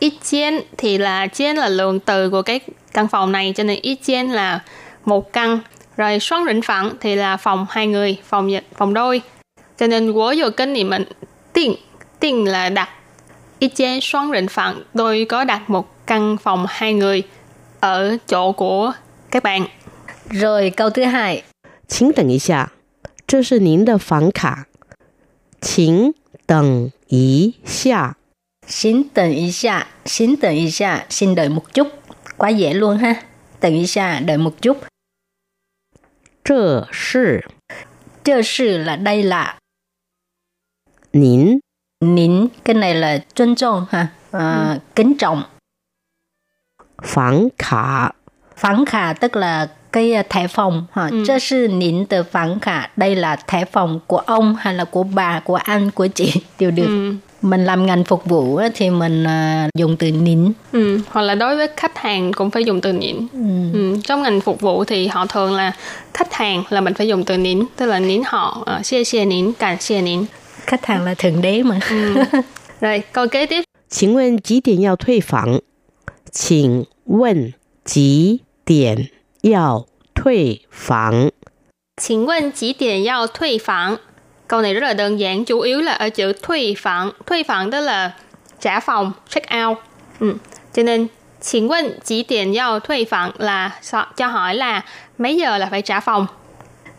[0.00, 2.60] Ít chén thì là chén là lượng từ của cái
[2.92, 4.64] căn phòng này cho nên ít chén là
[5.04, 5.60] một căn
[5.96, 9.22] Rồi xoắn rỉnh phẳng thì là phòng hai người, phòng phòng đôi.
[9.78, 11.06] Cho nên wo yo跟你们
[11.52, 11.76] 订
[12.20, 12.88] 订là đặt.
[13.58, 17.22] Ít chế xoắn rỉnh phẳng, tôi có đặt một căn phòng hai người
[17.80, 18.92] ở chỗ của
[19.30, 19.66] các bạn.
[20.30, 21.42] Rồi câu thứ hai.
[21.88, 22.72] 请等一下，
[23.26, 24.66] 这是您的房卡。
[25.60, 26.14] 请
[26.46, 28.16] 等一下，
[28.68, 31.88] Xin đợi ý xa, xin đợi ý xa, xin đợi một chút.
[32.36, 33.14] Quá dễ luôn ha.
[33.60, 34.76] Đợi ý xa, đợi một chút.
[36.44, 37.44] 这是
[38.24, 39.58] Chơ sự là đây là
[41.12, 41.58] 您
[42.00, 44.08] nín, cái này là tôn trọng ha.
[44.30, 45.42] À, Kính trọng.
[47.02, 48.14] 房卡。
[48.56, 51.08] Phán khả tức là cái à, thẻ phòng ha.
[51.10, 51.24] Ừ.
[51.26, 52.86] Chơ sự nín từ phán khả.
[52.96, 56.70] Đây là thẻ phòng của ông hay là của bà, của anh, của chị đều
[56.70, 56.86] được.
[56.86, 57.14] Ừ.
[57.42, 60.52] Mình làm ngành phục vụ á, thì mình à, dùng từ nín.
[60.72, 61.00] Ừ.
[61.10, 63.16] Hoặc là đối với khách hàng cũng phải dùng từ nín.
[63.72, 63.96] Ừ.
[64.04, 65.72] Trong ngành phục vụ thì họ thường là
[66.14, 69.24] khách hàng là mình phải dùng từ nín, tức là nín họ, uh, xie xie
[69.24, 70.24] nín, cảm xie nín.
[70.66, 71.80] Khách hàng là thượng đế mà.
[72.80, 73.64] Rồi, câu kế tiếp.
[73.90, 75.60] 请问几点要退房？
[76.30, 79.08] 请问几点
[79.40, 81.30] 要退房？
[81.96, 83.98] Xin问几点要退房?
[84.52, 87.10] Câu này rất là đơn giản, chủ yếu là ở chữ thuê phẳng.
[87.26, 88.14] Thuê phẳng tức là
[88.60, 89.78] trả phòng, check out.
[90.20, 90.34] Ừ.
[90.72, 91.06] Cho nên,
[91.40, 94.84] xin问几点要退房 là so- cho hỏi là
[95.18, 96.26] mấy giờ là phải trả phòng.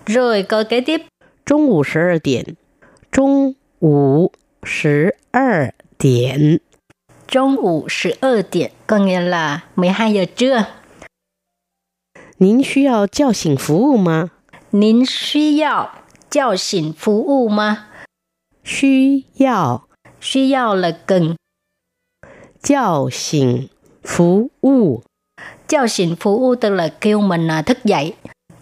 [0.06, 1.02] Rồi câu kế tiếp.
[1.46, 2.56] 中午十二点。
[3.12, 4.32] 中午
[4.64, 6.60] 十二点。
[7.28, 10.66] Trung ủ 12 điểm, có nghĩa là 12 giờ trưa.
[12.38, 14.32] 您需要叫醒服务吗？
[14.72, 15.90] Nín suy yào
[16.34, 17.86] giao xỉn phú u mà.
[18.64, 19.82] 需要
[20.22, 21.36] Suy yào là cần.
[22.62, 23.70] 叫醒
[24.04, 25.02] 服务。
[25.68, 28.14] Giao xỉn phú u tức là kêu mình à, thức dậy.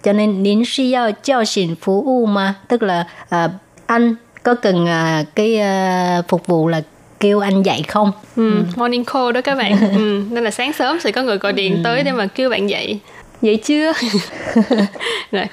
[0.03, 2.53] Cho nên nín suy yào giao xỉn phú u mà.
[2.67, 3.49] Tức là à,
[3.85, 6.81] anh có cần à, cái à, phục vụ là
[7.19, 8.11] kêu anh dậy không?
[8.35, 8.63] Ừ.
[8.75, 9.95] Morning call đó các bạn.
[9.95, 10.23] ừ.
[10.29, 12.99] Nên là sáng sớm sẽ có người gọi điện tới để mà kêu bạn dậy.
[13.41, 13.93] Dậy chưa?
[15.31, 15.45] Rồi.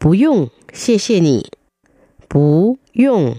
[0.00, 1.50] 不用，谢谢你。
[2.28, 3.36] 不用，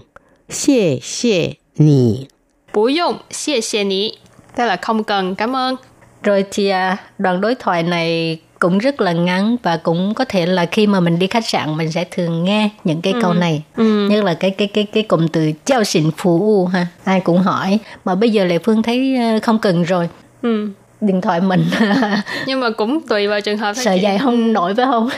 [0.48, 2.28] 谢谢你。
[2.72, 4.12] Bú dụng, xie xie ní.
[4.56, 5.76] Tức là không cần, cảm ơn.
[6.22, 10.46] Rồi thì à, đoạn đối thoại này cũng rất là ngắn và cũng có thể
[10.46, 13.62] là khi mà mình đi khách sạn mình sẽ thường nghe những cái câu này.
[13.76, 14.08] Ừ.
[14.10, 16.86] Nhất là cái cái cái cái cụm từ giao xịn phú u ha.
[17.04, 20.08] Ai cũng hỏi mà bây giờ Lệ Phương thấy ờ, không cần rồi.
[20.42, 20.68] Ừ.
[21.00, 21.64] Điện thoại mình
[22.46, 24.00] Nhưng mà cũng tùy vào trường hợp thôi sợ chị.
[24.00, 25.08] dạy không nổi phải không?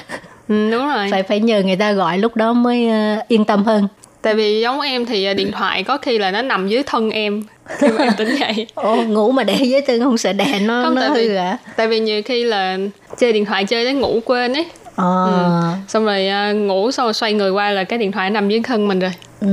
[0.50, 1.08] Ừ, đúng rồi.
[1.12, 3.88] Phải phải nhờ người ta gọi lúc đó mới ờ, yên tâm hơn.
[4.22, 7.10] Tại vì giống em thì à, điện thoại có khi là nó nằm dưới thân
[7.12, 7.44] em
[7.80, 8.68] khi mà em tỉnh dậy.
[8.76, 11.36] Ồ, ngủ mà để dưới thân không sợ đè nó Không, nó tại hư vì-
[11.36, 11.58] à?
[11.76, 12.78] Tại vì nhiều khi là
[13.18, 14.66] chơi điện thoại chơi đến ngủ quên ấy.
[14.96, 15.62] Ờ.
[15.88, 18.62] Xong rồi à, ngủ xong rồi xoay người qua là cái điện thoại nằm dưới
[18.64, 19.12] thân mình rồi.
[19.42, 19.48] Ừ.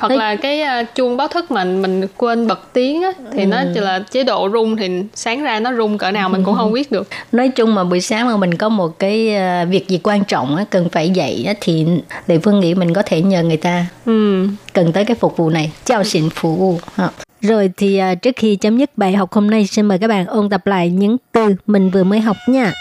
[0.00, 3.44] Hoặc Thế- là cái à, chuông báo thức mình mình quên bật tiếng á thì
[3.46, 6.54] nó chỉ là chế độ rung thì sáng ra nó rung cỡ nào mình cũng
[6.56, 7.08] không biết được.
[7.32, 10.56] Nói chung mà buổi sáng mà mình có một cái ờ, việc gì quan trọng
[10.56, 11.86] á, cần phải dậy á, thì
[12.26, 14.46] Lệ Phương nghĩ mình có thể nhờ người ta Ừ.
[14.72, 17.08] cần tới cái phục vụ này chào xịn phục vụ ha.
[17.40, 20.26] rồi thì à, trước khi chấm dứt bài học hôm nay xin mời các bạn
[20.26, 22.72] ôn tập lại những từ mình vừa mới học nha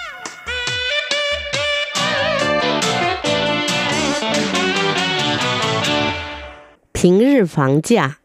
[7.03, 8.19] 平日房价，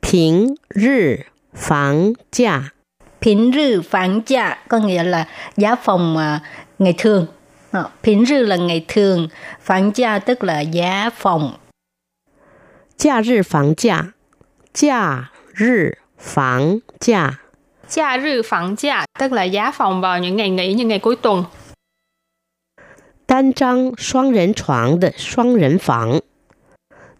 [0.00, 2.72] 平日房价，
[3.20, 6.40] Phiến rư phán giá có nghĩa là giá phòng à,
[6.78, 7.26] ngày thường
[7.72, 9.28] Ờ, Phiến rư là ngày thường
[9.60, 11.56] phán giá tức là giá phòng
[12.96, 14.12] 假日房价，
[14.72, 17.40] 假日房价，
[17.88, 21.16] Cha rư phẳng giá tức là giá phòng vào những ngày nghỉ như ngày cuối
[21.16, 21.44] tuần.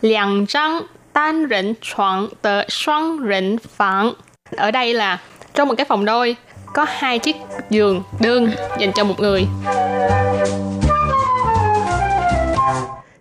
[0.00, 4.12] Liang trang tan rỉnh choạng tờ xoan rỉnh phẳng.
[4.56, 5.20] Ở đây là
[5.54, 6.36] trong một cái phòng đôi
[6.74, 7.36] có hai chiếc
[7.70, 9.46] giường đơn dành cho một người.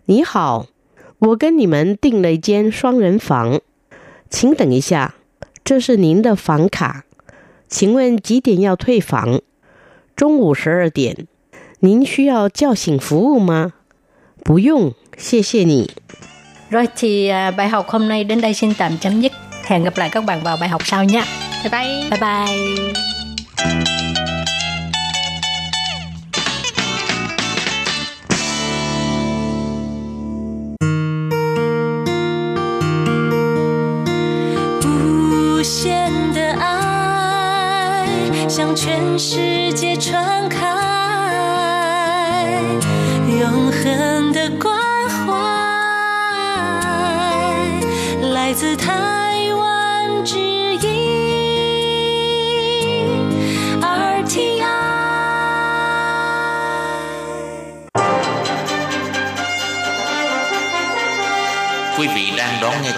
[0.05, 0.65] 你好，
[1.19, 3.59] 我跟你们订了一间双人房，
[4.29, 5.13] 请等一下，
[5.63, 7.03] 这是您的房卡。
[7.67, 9.41] 请问几点要退房？
[10.15, 11.27] 中午十二点。
[11.81, 13.73] 您需要叫醒服务吗？
[14.43, 15.91] 不用，谢谢你。
[16.73, 19.31] Rồi thì à, bài học hôm nay đến đây xin tạm chấm dứt.
[19.65, 21.23] Hẹn gặp lại các bạn vào bài học sau nha.
[21.63, 22.09] Bye bye.
[22.09, 22.93] Bye bye.
[34.85, 38.07] “无限的爱
[38.47, 40.32] 向全世界传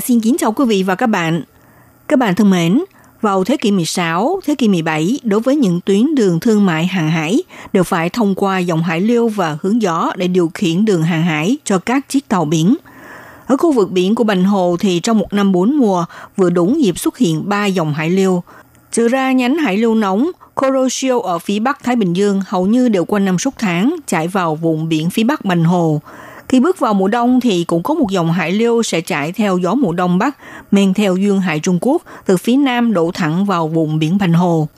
[0.00, 1.42] Hà xin kính chào quý vị và các bạn.
[2.08, 2.84] Các bạn thân mến,
[3.20, 7.10] vào thế kỷ 16, thế kỷ 17, đối với những tuyến đường thương mại hàng
[7.10, 11.02] hải đều phải thông qua dòng hải lưu và hướng gió để điều khiển đường
[11.02, 12.76] hàng hải cho các chiếc tàu biển.
[13.46, 16.04] Ở khu vực biển của Bành Hồ thì trong một năm bốn mùa
[16.36, 18.42] vừa đúng dịp xuất hiện ba dòng hải lưu.
[18.92, 22.88] Trừ ra nhánh hải lưu nóng Kuroshio ở phía bắc Thái Bình Dương hầu như
[22.88, 26.00] đều quanh năm suốt tháng chảy vào vùng biển phía bắc Bành Hồ.
[26.50, 29.58] Khi bước vào mùa đông thì cũng có một dòng hải lưu sẽ chạy theo
[29.58, 30.36] gió mùa đông bắc,
[30.70, 34.32] men theo duyên hải Trung Quốc từ phía nam đổ thẳng vào vùng biển Bành
[34.32, 34.68] Hồ.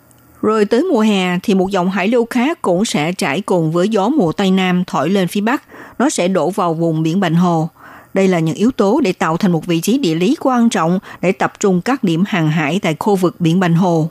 [0.43, 3.89] Rồi tới mùa hè thì một dòng hải lưu khác cũng sẽ trải cùng với
[3.89, 5.63] gió mùa Tây Nam thổi lên phía Bắc,
[5.99, 7.69] nó sẽ đổ vào vùng biển Bành Hồ.
[8.15, 10.99] Đây là những yếu tố để tạo thành một vị trí địa lý quan trọng
[11.21, 14.11] để tập trung các điểm hàng hải tại khu vực biển Bành Hồ.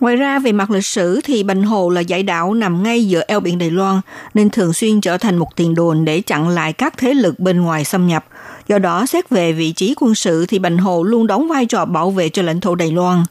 [0.00, 3.22] Ngoài ra, về mặt lịch sử thì Bành Hồ là dãy đảo nằm ngay giữa
[3.28, 4.00] eo biển Đài Loan,
[4.34, 7.60] nên thường xuyên trở thành một tiền đồn để chặn lại các thế lực bên
[7.60, 8.24] ngoài xâm nhập.
[8.68, 11.84] Do đó, xét về vị trí quân sự thì Bành Hồ luôn đóng vai trò
[11.84, 13.24] bảo vệ cho lãnh thổ Đài Loan.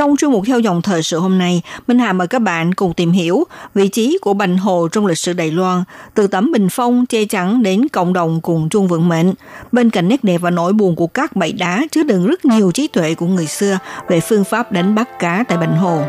[0.00, 2.94] Trong chuyên mục theo dòng thời sự hôm nay, Minh Hà mời các bạn cùng
[2.94, 5.84] tìm hiểu vị trí của Bành Hồ trong lịch sử Đài Loan,
[6.14, 9.34] từ tấm bình phong che chắn đến cộng đồng cùng chung vận mệnh.
[9.72, 12.70] Bên cạnh nét đẹp và nỗi buồn của các bãi đá chứa đựng rất nhiều
[12.72, 16.02] trí tuệ của người xưa về phương pháp đánh bắt cá tại Bành Hồ.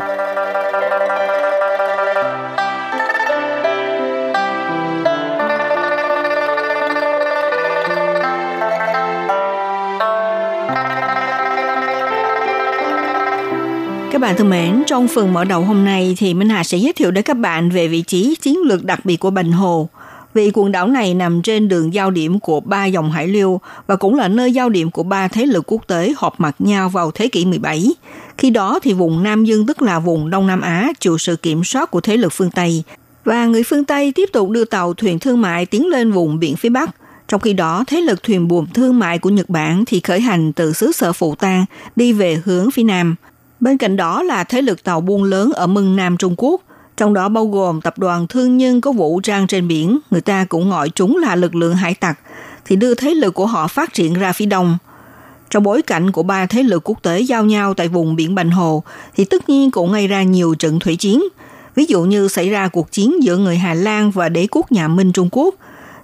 [14.22, 17.10] Bạn thân mến, trong phần mở đầu hôm nay thì Minh Hà sẽ giới thiệu
[17.10, 19.88] đến các bạn về vị trí chiến lược đặc biệt của Bành Hồ.
[20.34, 23.96] Vì quần đảo này nằm trên đường giao điểm của ba dòng hải lưu và
[23.96, 27.10] cũng là nơi giao điểm của ba thế lực quốc tế họp mặt nhau vào
[27.10, 27.88] thế kỷ 17.
[28.38, 31.64] Khi đó thì vùng Nam Dương tức là vùng Đông Nam Á chịu sự kiểm
[31.64, 32.82] soát của thế lực phương Tây
[33.24, 36.56] và người phương Tây tiếp tục đưa tàu thuyền thương mại tiến lên vùng biển
[36.56, 36.90] phía Bắc.
[37.28, 40.52] Trong khi đó, thế lực thuyền buồm thương mại của Nhật Bản thì khởi hành
[40.52, 41.64] từ xứ sở Phụ Tang
[41.96, 43.16] đi về hướng phía Nam.
[43.62, 46.62] Bên cạnh đó là thế lực tàu buôn lớn ở mừng Nam Trung Quốc,
[46.96, 50.44] trong đó bao gồm tập đoàn thương nhân có vũ trang trên biển, người ta
[50.44, 52.18] cũng gọi chúng là lực lượng hải tặc,
[52.64, 54.78] thì đưa thế lực của họ phát triển ra phía đông.
[55.50, 58.50] Trong bối cảnh của ba thế lực quốc tế giao nhau tại vùng biển Bành
[58.50, 58.82] Hồ,
[59.14, 61.22] thì tất nhiên cũng gây ra nhiều trận thủy chiến.
[61.74, 64.88] Ví dụ như xảy ra cuộc chiến giữa người Hà Lan và đế quốc nhà
[64.88, 65.54] Minh Trung Quốc,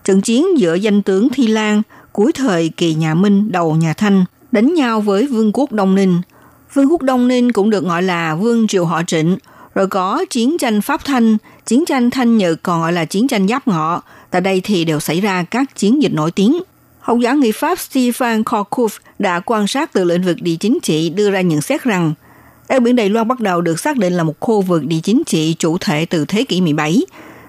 [0.05, 4.25] trận chiến giữa danh tướng Thi Lan cuối thời kỳ nhà Minh đầu nhà Thanh,
[4.53, 6.21] đánh nhau với vương quốc Đông Ninh–
[6.79, 9.37] Vương quốc Đông Ninh cũng được gọi là Vương triều họ Trịnh,
[9.75, 11.37] rồi có chiến tranh Pháp Thanh,
[11.67, 14.03] chiến tranh Thanh Nhật còn gọi là chiến tranh Giáp Ngọ.
[14.31, 16.63] Tại đây thì đều xảy ra các chiến dịch nổi tiếng.
[17.01, 18.89] Học giả người Pháp Stefan Korkuf
[19.19, 22.13] đã quan sát từ lĩnh vực địa chính trị đưa ra nhận xét rằng
[22.69, 25.23] eo biển Đài Loan bắt đầu được xác định là một khu vực địa chính
[25.27, 27.03] trị chủ thể từ thế kỷ 17,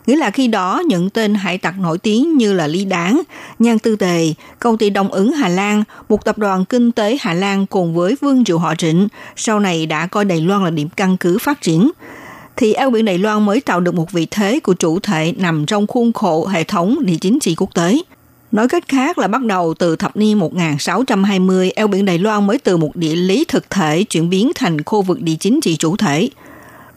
[0.10, 3.22] nghĩa là khi đó những tên hải tặc nổi tiếng như là Lý Đáng,
[3.60, 7.34] Nhan Tư Tề, công ty Đông ứng Hà Lan, một tập đoàn kinh tế Hà
[7.34, 10.90] Lan cùng với Vương Triệu Họ Trịnh, sau này đã coi Đài Loan là điểm
[10.96, 11.92] căn cứ phát triển
[12.56, 15.66] thì eo biển Đài Loan mới tạo được một vị thế của chủ thể nằm
[15.66, 18.00] trong khuôn khổ hệ thống địa chính trị quốc tế.
[18.52, 22.58] Nói cách khác là bắt đầu từ thập niên 1620, eo biển Đài Loan mới
[22.58, 25.96] từ một địa lý thực thể chuyển biến thành khu vực địa chính trị chủ
[25.96, 26.30] thể.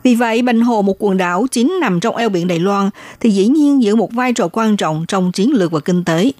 [0.03, 2.91] Vì vậy, bình Hồ, một quần đảo chính nằm trong eo biển Đài Loan,
[3.21, 6.33] thì dĩ nhiên giữ một vai trò quan trọng trong chiến lược và kinh tế.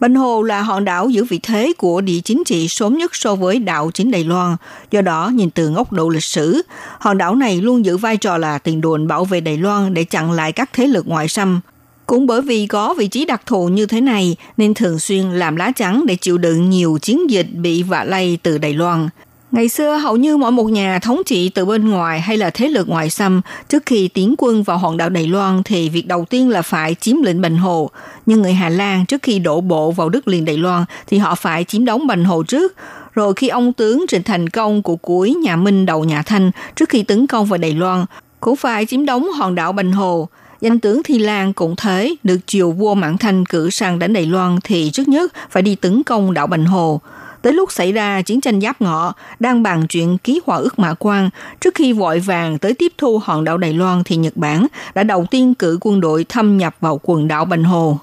[0.00, 3.34] bình Hồ là hòn đảo giữ vị thế của địa chính trị sớm nhất so
[3.34, 4.56] với đảo chính Đài Loan.
[4.90, 6.62] Do đó, nhìn từ góc độ lịch sử,
[6.98, 10.04] hòn đảo này luôn giữ vai trò là tiền đồn bảo vệ Đài Loan để
[10.04, 11.60] chặn lại các thế lực ngoại xâm.
[12.06, 15.56] Cũng bởi vì có vị trí đặc thù như thế này nên thường xuyên làm
[15.56, 19.08] lá chắn để chịu đựng nhiều chiến dịch bị vạ lây từ Đài Loan.
[19.52, 22.68] Ngày xưa hầu như mỗi một nhà thống trị từ bên ngoài hay là thế
[22.68, 26.24] lực ngoại xâm trước khi tiến quân vào hòn đảo Đài Loan thì việc đầu
[26.24, 27.90] tiên là phải chiếm lĩnh Bành Hồ.
[28.26, 31.34] Nhưng người Hà Lan trước khi đổ bộ vào đất liền Đài Loan thì họ
[31.34, 32.74] phải chiếm đóng Bành Hồ trước.
[33.14, 36.88] Rồi khi ông tướng trình thành công của cuối nhà Minh đầu nhà Thanh trước
[36.88, 38.04] khi tấn công vào Đài Loan
[38.40, 40.28] cũng phải chiếm đóng hòn đảo Bành Hồ.
[40.60, 44.26] Danh tướng Thi Lan cũng thế, được triều vua Mãn Thanh cử sang đánh Đài
[44.26, 47.00] Loan thì trước nhất phải đi tấn công đảo Bành Hồ.
[47.48, 50.94] Tới lúc xảy ra chiến tranh giáp ngọ, đang bàn chuyện ký hòa ước Mã
[50.98, 51.30] Quan,
[51.60, 55.02] trước khi vội vàng tới tiếp thu hòn đảo Đài Loan thì Nhật Bản đã
[55.02, 57.98] đầu tiên cử quân đội thâm nhập vào quần đảo Bành Hồ.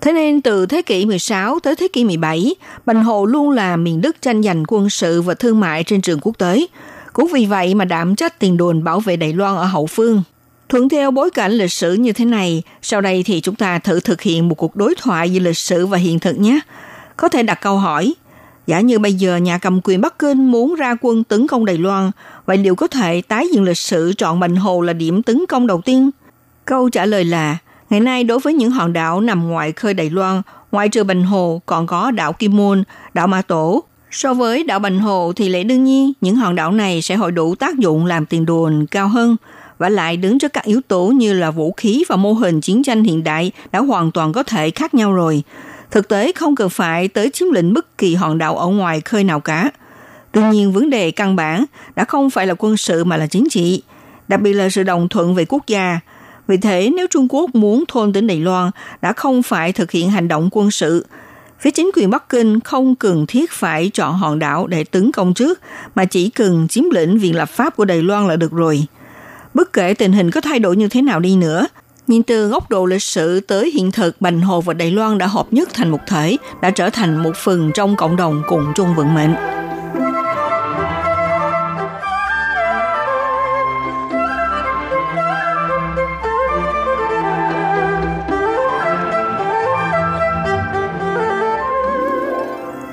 [0.00, 2.54] Thế nên từ thế kỷ 16 tới thế kỷ 17,
[2.86, 6.20] Bành Hồ luôn là miền đất tranh giành quân sự và thương mại trên trường
[6.22, 6.66] quốc tế.
[7.12, 10.22] Cũng vì vậy mà đảm trách tiền đồn bảo vệ Đài Loan ở hậu phương.
[10.68, 14.00] Thuận theo bối cảnh lịch sử như thế này, sau đây thì chúng ta thử
[14.00, 16.60] thực hiện một cuộc đối thoại giữa lịch sử và hiện thực nhé.
[17.16, 18.14] Có thể đặt câu hỏi,
[18.66, 21.78] Giả như bây giờ nhà cầm quyền Bắc Kinh muốn ra quân tấn công Đài
[21.78, 22.10] Loan,
[22.46, 25.66] vậy liệu có thể tái hiện lịch sử chọn Bành Hồ là điểm tấn công
[25.66, 26.10] đầu tiên?
[26.64, 27.58] Câu trả lời là,
[27.90, 30.42] ngày nay đối với những hòn đảo nằm ngoài khơi Đài Loan,
[30.72, 32.84] ngoại trừ Bành Hồ còn có đảo Kim Môn,
[33.14, 33.82] đảo Ma Tổ.
[34.10, 37.32] So với đảo Bành Hồ thì lẽ đương nhiên những hòn đảo này sẽ hội
[37.32, 39.36] đủ tác dụng làm tiền đồn cao hơn
[39.78, 42.82] và lại đứng trước các yếu tố như là vũ khí và mô hình chiến
[42.82, 45.42] tranh hiện đại đã hoàn toàn có thể khác nhau rồi.
[45.94, 49.24] Thực tế không cần phải tới chiếm lĩnh bất kỳ hòn đảo ở ngoài khơi
[49.24, 49.70] nào cả.
[50.32, 51.64] Tuy nhiên vấn đề căn bản
[51.96, 53.82] đã không phải là quân sự mà là chính trị,
[54.28, 56.00] đặc biệt là sự đồng thuận về quốc gia.
[56.48, 58.70] Vì thế nếu Trung Quốc muốn thôn tính Đài Loan
[59.02, 61.06] đã không phải thực hiện hành động quân sự,
[61.60, 65.34] phía chính quyền Bắc Kinh không cần thiết phải chọn hòn đảo để tấn công
[65.34, 65.60] trước,
[65.94, 68.86] mà chỉ cần chiếm lĩnh viện lập pháp của Đài Loan là được rồi.
[69.54, 71.66] Bất kể tình hình có thay đổi như thế nào đi nữa,
[72.06, 75.26] Nhìn từ góc độ lịch sử tới hiện thực, Bành Hồ và Đài Loan đã
[75.26, 78.94] hợp nhất thành một thể, đã trở thành một phần trong cộng đồng cùng chung
[78.96, 79.34] vận mệnh.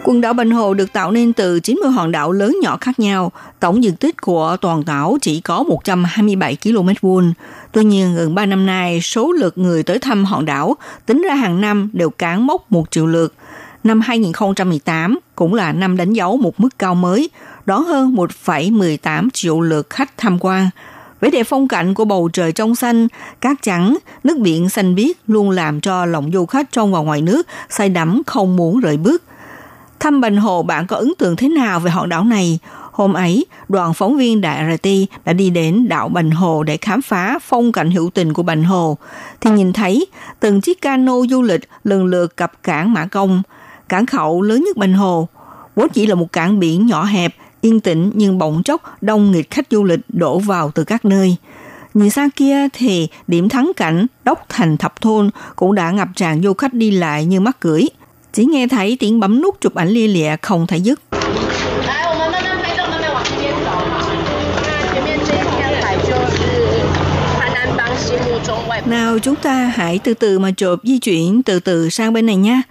[0.03, 3.31] Quần đảo Bành Hồ được tạo nên từ 90 hòn đảo lớn nhỏ khác nhau.
[3.59, 7.33] Tổng diện tích của toàn đảo chỉ có 127 km vuông.
[7.71, 10.75] Tuy nhiên, gần 3 năm nay, số lượt người tới thăm hòn đảo
[11.05, 13.33] tính ra hàng năm đều cán mốc 1 triệu lượt.
[13.83, 17.29] Năm 2018 cũng là năm đánh dấu một mức cao mới,
[17.65, 20.69] đón hơn 1,18 triệu lượt khách tham quan.
[21.21, 23.07] Vẻ đẹp phong cảnh của bầu trời trong xanh,
[23.41, 27.21] cát trắng, nước biển xanh biếc luôn làm cho lòng du khách trong và ngoài
[27.21, 29.23] nước say đắm không muốn rời bước.
[30.01, 32.59] Thăm Bành Hồ bạn có ấn tượng thế nào về hòn đảo này?
[32.91, 34.87] Hôm ấy, đoàn phóng viên Đại RT
[35.25, 38.63] đã đi đến đảo Bành Hồ để khám phá phong cảnh hữu tình của Bành
[38.63, 38.97] Hồ,
[39.41, 40.05] thì nhìn thấy
[40.39, 43.41] từng chiếc cano du lịch lần lượt cập cảng Mã Công,
[43.89, 45.27] cảng khẩu lớn nhất Bành Hồ.
[45.75, 49.51] Vốn chỉ là một cảng biển nhỏ hẹp, yên tĩnh nhưng bỗng chốc đông nghịch
[49.51, 51.35] khách du lịch đổ vào từ các nơi.
[51.93, 56.41] Nhìn xa kia thì điểm thắng cảnh Đốc Thành Thập Thôn cũng đã ngập tràn
[56.43, 57.87] du khách đi lại như mắc cưỡi.
[58.33, 61.01] Chỉ nghe thấy tiếng bấm nút chụp ảnh lia lịa không thể dứt.
[68.85, 72.35] Nào chúng ta hãy từ từ mà chụp di chuyển từ từ sang bên này
[72.35, 72.61] nha.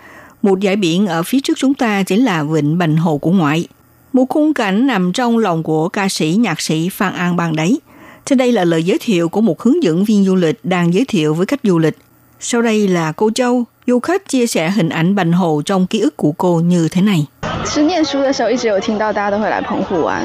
[0.43, 3.67] Một dải biển ở phía trước chúng ta chính là Vịnh Bành Hồ của ngoại.
[4.13, 7.81] Một khung cảnh nằm trong lòng của ca sĩ nhạc sĩ Phan An Bang đấy.
[8.27, 11.05] Trên đây là lời giới thiệu của một hướng dẫn viên du lịch đang giới
[11.05, 11.99] thiệu với khách du lịch.
[12.41, 16.00] Sau đây là cô Châu, du khách chia sẻ hình ảnh Bành Hồ trong ký
[16.00, 17.28] ức của cô như thế này.
[17.66, 20.22] 是念书的时候一直有听到大家都会来澎湖玩，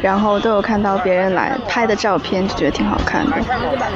[0.00, 3.36] 然后都有看到别人来拍的照片，就觉得挺好看的。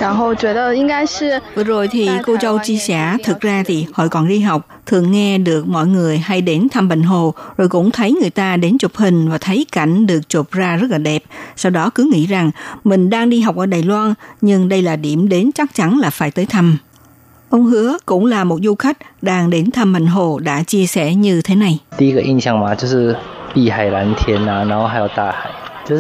[0.01, 4.69] 然后觉得应该是 Vừa rồi thì cô Châu chia sẻ, thực ra thì hồi còn đi học,
[4.87, 8.57] thường nghe được mọi người hay đến thăm Bình Hồ, rồi cũng thấy người ta
[8.57, 11.23] đến chụp hình và thấy cảnh được chụp ra rất là đẹp.
[11.57, 12.51] Sau đó cứ nghĩ rằng
[12.85, 16.11] mình đang đi học ở Đài Loan, nhưng đây là điểm đến chắc chắn là
[16.11, 16.79] phải tới thăm.
[17.54, 21.16] Ông Hứa cũng là một du khách đang đến thăm Mạnh Hồ đã chia sẻ
[21.16, 21.80] như thế này.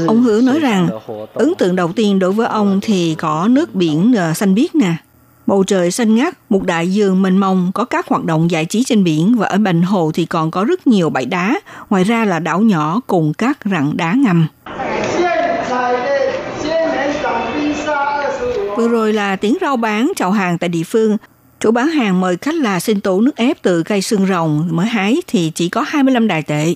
[0.07, 0.87] Ông Hứa nói rằng,
[1.33, 4.93] ấn tượng đầu tiên đối với ông thì có nước biển ờ, xanh biếc nè,
[5.47, 8.83] bầu trời xanh ngắt, một đại dương mênh mông có các hoạt động giải trí
[8.83, 12.25] trên biển và ở Bành Hồ thì còn có rất nhiều bãi đá, ngoài ra
[12.25, 14.47] là đảo nhỏ cùng các rặng đá ngầm.
[18.77, 21.17] Vừa rồi là tiếng rau bán chào hàng tại địa phương
[21.63, 24.87] Chủ bán hàng mời khách là xin tố nước ép từ cây xương rồng mới
[24.87, 26.75] hái thì chỉ có 25 đài tệ.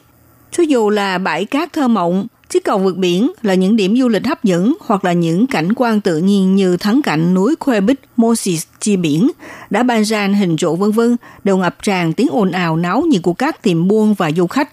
[0.51, 4.07] Cho dù là bãi cát thơ mộng, chiếc cầu vượt biển là những điểm du
[4.07, 7.81] lịch hấp dẫn hoặc là những cảnh quan tự nhiên như thắng cảnh núi Khuê
[7.81, 9.31] Bích, Moses chi biển,
[9.69, 13.21] đã ban ran hình trụ vân vân đều ngập tràn tiếng ồn ào náo nhiệt
[13.23, 14.69] của các tiệm buôn và du khách.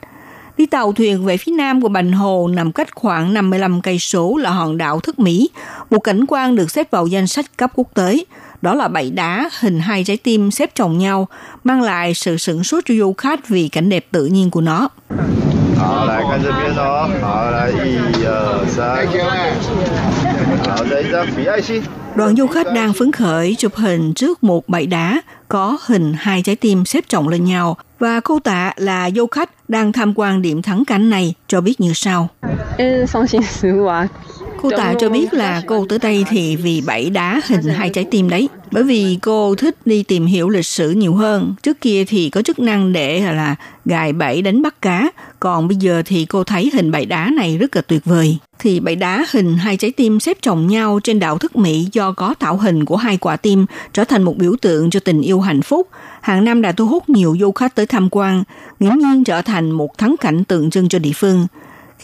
[0.57, 4.37] Đi tàu thuyền về phía nam của Bành Hồ nằm cách khoảng 55 cây số
[4.37, 5.51] là hòn đảo Thức Mỹ,
[5.91, 8.25] một cảnh quan được xếp vào danh sách cấp quốc tế.
[8.63, 11.29] Đó là bảy đá hình hai trái tim xếp chồng nhau,
[11.65, 14.89] mang lại sự sửng sốt cho du khách vì cảnh đẹp tự nhiên của nó.
[15.77, 16.23] 好，来
[22.17, 26.43] Đoàn du khách đang phấn khởi chụp hình trước một bãi đá, có hình hai
[26.43, 30.43] trái tim xếp chồng lên nhau và cô tạ là du khách đang tham quan
[30.43, 32.29] điểm thắng cảnh này cho biết như sau.
[34.65, 38.05] Cô tạ cho biết là cô tới đây thì vì bẫy đá hình hai trái
[38.11, 38.49] tim đấy.
[38.71, 41.55] Bởi vì cô thích đi tìm hiểu lịch sử nhiều hơn.
[41.63, 45.11] Trước kia thì có chức năng để là gài bẫy đánh bắt cá.
[45.41, 48.39] Còn bây giờ thì cô thấy hình bẫy đá này rất là tuyệt vời.
[48.59, 52.13] Thì bẫy đá hình hai trái tim xếp chồng nhau trên đảo thức Mỹ do
[52.13, 55.41] có tạo hình của hai quả tim trở thành một biểu tượng cho tình yêu
[55.41, 55.89] hạnh phúc.
[56.21, 58.45] Hàng năm đã thu hút nhiều du khách tới tham quan,
[58.81, 61.47] nghiễm nhiên trở thành một thắng cảnh tượng trưng cho địa phương.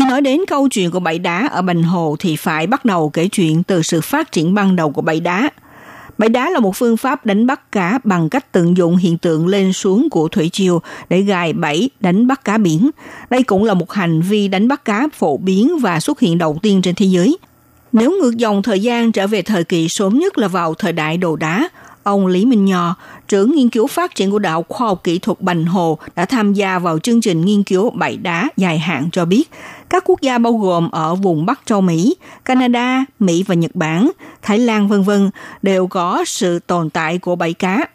[0.01, 3.11] Khi nói đến câu chuyện của bãi đá ở Bành Hồ thì phải bắt đầu
[3.11, 5.51] kể chuyện từ sự phát triển ban đầu của bãi đá.
[6.19, 9.47] Bãi đá là một phương pháp đánh bắt cá bằng cách tận dụng hiện tượng
[9.47, 12.91] lên xuống của thủy triều để gài bẫy đánh bắt cá biển.
[13.31, 16.59] Đây cũng là một hành vi đánh bắt cá phổ biến và xuất hiện đầu
[16.63, 17.39] tiên trên thế giới.
[17.93, 21.17] Nếu ngược dòng thời gian trở về thời kỳ sớm nhất là vào thời đại
[21.17, 21.69] đồ đá,
[22.04, 22.96] ông Lý Minh Nho,
[23.28, 26.54] trưởng nghiên cứu phát triển của đạo khoa học kỹ thuật Bành Hồ đã tham
[26.54, 29.50] gia vào chương trình nghiên cứu bãi đá dài hạn cho biết,
[29.90, 34.12] các quốc gia bao gồm ở vùng Bắc châu Mỹ, Canada, Mỹ và Nhật Bản,
[34.42, 35.30] Thái Lan vân vân
[35.62, 37.86] đều có sự tồn tại của bãi cá.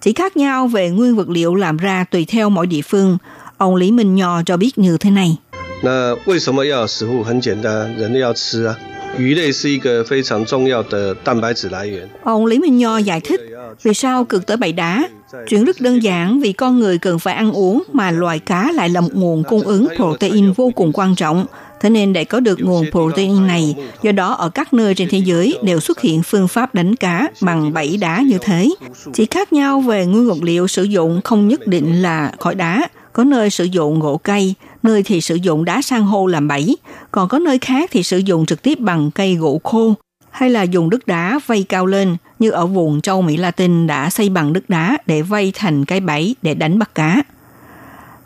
[0.00, 3.18] Chỉ khác nhau về nguyên vật liệu làm ra tùy theo mỗi địa phương.
[3.58, 5.36] Ông Lý Minh Nho cho biết như thế này.
[5.82, 7.22] 那为什么要有食物？
[7.22, 8.76] 很简单，人类要吃啊。
[9.18, 12.08] 鱼类是一个非常重要的蛋白质来源。
[12.22, 13.40] Ông Lý Minh Nho giải thích
[13.82, 15.08] vì sao cực tới bãi đá.
[15.48, 18.88] Chuyện rất đơn giản vì con người cần phải ăn uống mà loài cá lại
[18.88, 21.46] là một nguồn cung ứng protein vô cùng quan trọng.
[21.80, 25.18] Thế nên để có được nguồn protein này, do đó ở các nơi trên thế
[25.18, 28.70] giới đều xuất hiện phương pháp đánh cá bằng bẫy đá như thế.
[29.12, 32.88] Chỉ khác nhau về nguyên vật liệu sử dụng không nhất định là khỏi đá.
[33.13, 34.53] có nơi sử dụng gỗ cây,
[34.83, 36.77] nơi thì sử dụng đá san hô làm bẫy,
[37.11, 39.93] còn có nơi khác thì sử dụng trực tiếp bằng cây gỗ khô
[40.31, 44.09] hay là dùng đất đá vây cao lên như ở vùng châu Mỹ Latin đã
[44.09, 47.21] xây bằng đất đá để vây thành cái bẫy để đánh bắt cá.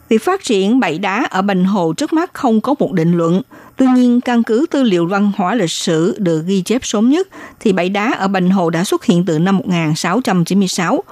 [0.09, 3.41] Việc phát triển bẫy đá ở Bành Hồ trước mắt không có một định luận.
[3.77, 7.27] Tuy nhiên, căn cứ tư liệu văn hóa lịch sử được ghi chép sớm nhất,
[7.59, 11.03] thì bẫy đá ở Bành Hồ đã xuất hiện từ năm 1696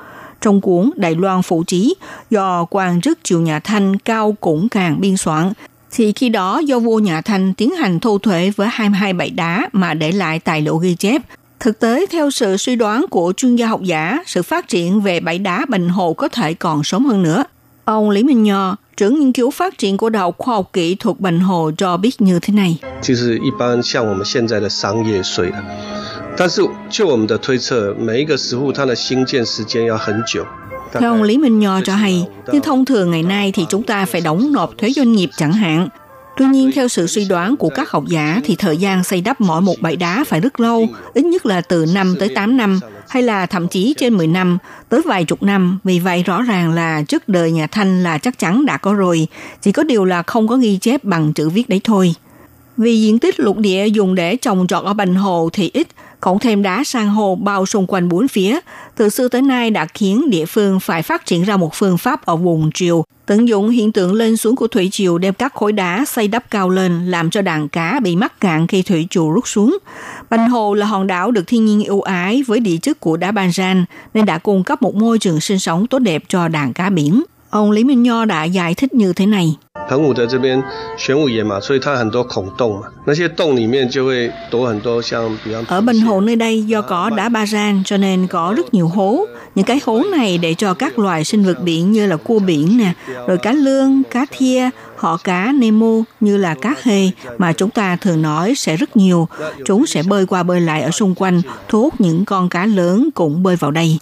[0.44, 1.94] Trong cuốn Đài Loan Phụ Trí
[2.30, 5.52] do quan chức triều nhà Thanh Cao Củng Càng biên soạn,
[5.90, 9.68] thì khi đó do vua nhà Thanh tiến hành thu thuế với 22 bãi đá
[9.72, 11.22] mà để lại tài liệu ghi chép.
[11.60, 15.20] Thực tế, theo sự suy đoán của chuyên gia học giả, sự phát triển về
[15.20, 17.44] bãi đá Bành Hồ có thể còn sớm hơn nữa.
[17.84, 20.94] Ông Lý Minh Nho, trưởng nghiên cứu phát triển của Đại học Khoa học Kỹ
[20.94, 22.78] thuật Bành Hồ cho biết như thế này.
[23.02, 25.56] 就是一般像我们现在的商业税了。
[26.36, 30.44] 但是就我们的推测，每一个食物它的兴建时间要很久。
[30.92, 34.04] Theo ông Lý Minh Nho cho hay, như thông thường ngày nay thì chúng ta
[34.06, 35.88] phải đóng nộp thuế doanh nghiệp chẳng hạn.
[36.36, 39.40] Tuy nhiên, theo sự suy đoán của các học giả thì thời gian xây đắp
[39.40, 42.80] mỗi một bãi đá phải rất lâu, ít nhất là từ 5 tới 8 năm,
[43.08, 44.58] hay là thậm chí trên 10 năm,
[44.88, 45.78] tới vài chục năm.
[45.84, 49.28] Vì vậy rõ ràng là trước đời nhà Thanh là chắc chắn đã có rồi,
[49.62, 52.14] chỉ có điều là không có ghi chép bằng chữ viết đấy thôi.
[52.76, 55.88] Vì diện tích lục địa dùng để trồng trọt ở Bành Hồ thì ít,
[56.25, 58.59] cộng thêm đá san hô bao xung quanh bốn phía,
[58.95, 62.25] từ xưa tới nay đã khiến địa phương phải phát triển ra một phương pháp
[62.25, 65.71] ở vùng triều, tận dụng hiện tượng lên xuống của thủy triều đem các khối
[65.71, 69.31] đá xây đắp cao lên làm cho đàn cá bị mắc cạn khi thủy triều
[69.31, 69.77] rút xuống.
[70.29, 73.31] Bành Hồ là hòn đảo được thiên nhiên ưu ái với địa chất của đá
[73.31, 73.51] Ban
[74.13, 77.23] nên đã cung cấp một môi trường sinh sống tốt đẹp cho đàn cá biển.
[77.49, 79.55] Ông Lý Minh Nho đã giải thích như thế này.
[79.88, 80.62] 澎湖的这边
[80.96, 88.88] 玄武岩嘛，所以它很多孔洞嘛，那些洞里面就会躲很多像比方 Ở Bình Hồ nơi đây do có đá ba ran cho nên có rất nhiều
[88.88, 89.26] hố.
[89.54, 92.78] Những cái hố này để cho các loài sinh vật biển như là cua biển
[92.78, 92.92] nè,
[93.26, 97.96] rồi cá lương, cá thia, họ cá Nemo như là cá hê mà chúng ta
[97.96, 99.28] thường nói sẽ rất nhiều.
[99.64, 103.08] Chúng sẽ bơi qua bơi lại ở xung quanh, thu hút những con cá lớn
[103.14, 103.98] cũng bơi vào đây.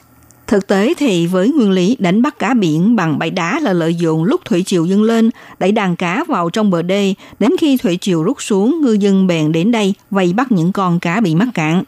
[0.53, 3.95] Thực tế thì với nguyên lý đánh bắt cá biển bằng bãi đá là lợi
[3.95, 5.29] dụng lúc thủy triều dâng lên,
[5.59, 9.27] đẩy đàn cá vào trong bờ đê, đến khi thủy triều rút xuống, ngư dân
[9.27, 11.83] bèn đến đây vây bắt những con cá bị mắc cạn.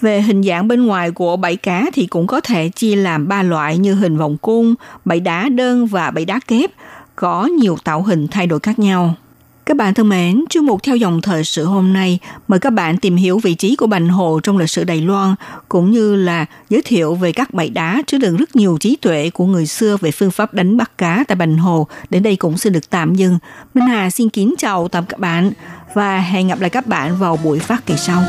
[0.00, 3.42] Về hình dạng bên ngoài của bẫy cá thì cũng có thể chia làm ba
[3.42, 6.70] loại như hình vòng cung, bẫy đá đơn và bẫy đá kép,
[7.16, 9.14] có nhiều tạo hình thay đổi khác nhau.
[9.70, 12.18] Các bạn thân mến, chương mục theo dòng thời sự hôm nay
[12.48, 15.34] mời các bạn tìm hiểu vị trí của Bành Hồ trong lịch sử Đài Loan
[15.68, 19.30] cũng như là giới thiệu về các bãi đá chứa đựng rất nhiều trí tuệ
[19.30, 21.86] của người xưa về phương pháp đánh bắt cá tại Bành Hồ.
[22.10, 23.38] Đến đây cũng xin được tạm dừng.
[23.74, 25.52] Minh Hà xin kính chào tạm các bạn
[25.94, 28.22] và hẹn gặp lại các bạn vào buổi phát kỳ sau.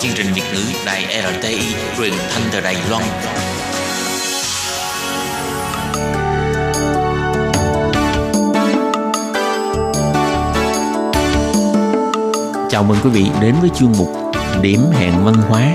[0.00, 3.04] Chương trình Việt ngữ Đài RTI truyền thanh từ Đài Loan.
[12.70, 14.08] Chào mừng quý vị đến với chương mục
[14.62, 15.74] Điểm hẹn văn hóa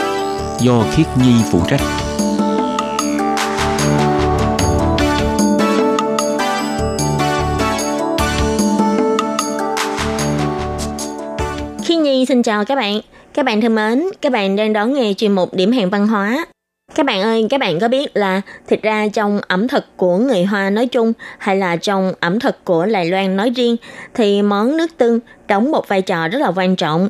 [0.60, 1.82] do Khiết Nhi phụ trách.
[11.84, 13.02] Khi Nhi xin chào các bạn.
[13.34, 16.46] Các bạn thân mến, các bạn đang đón nghe chuyên mục Điểm hẹn văn hóa.
[16.96, 20.44] Các bạn ơi, các bạn có biết là thực ra trong ẩm thực của người
[20.44, 23.76] Hoa nói chung hay là trong ẩm thực của Đài Loan nói riêng
[24.14, 27.10] thì món nước tương đóng một vai trò rất là quan trọng.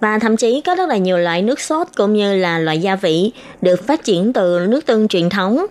[0.00, 2.96] Và thậm chí có rất là nhiều loại nước sốt cũng như là loại gia
[2.96, 5.66] vị được phát triển từ nước tương truyền thống.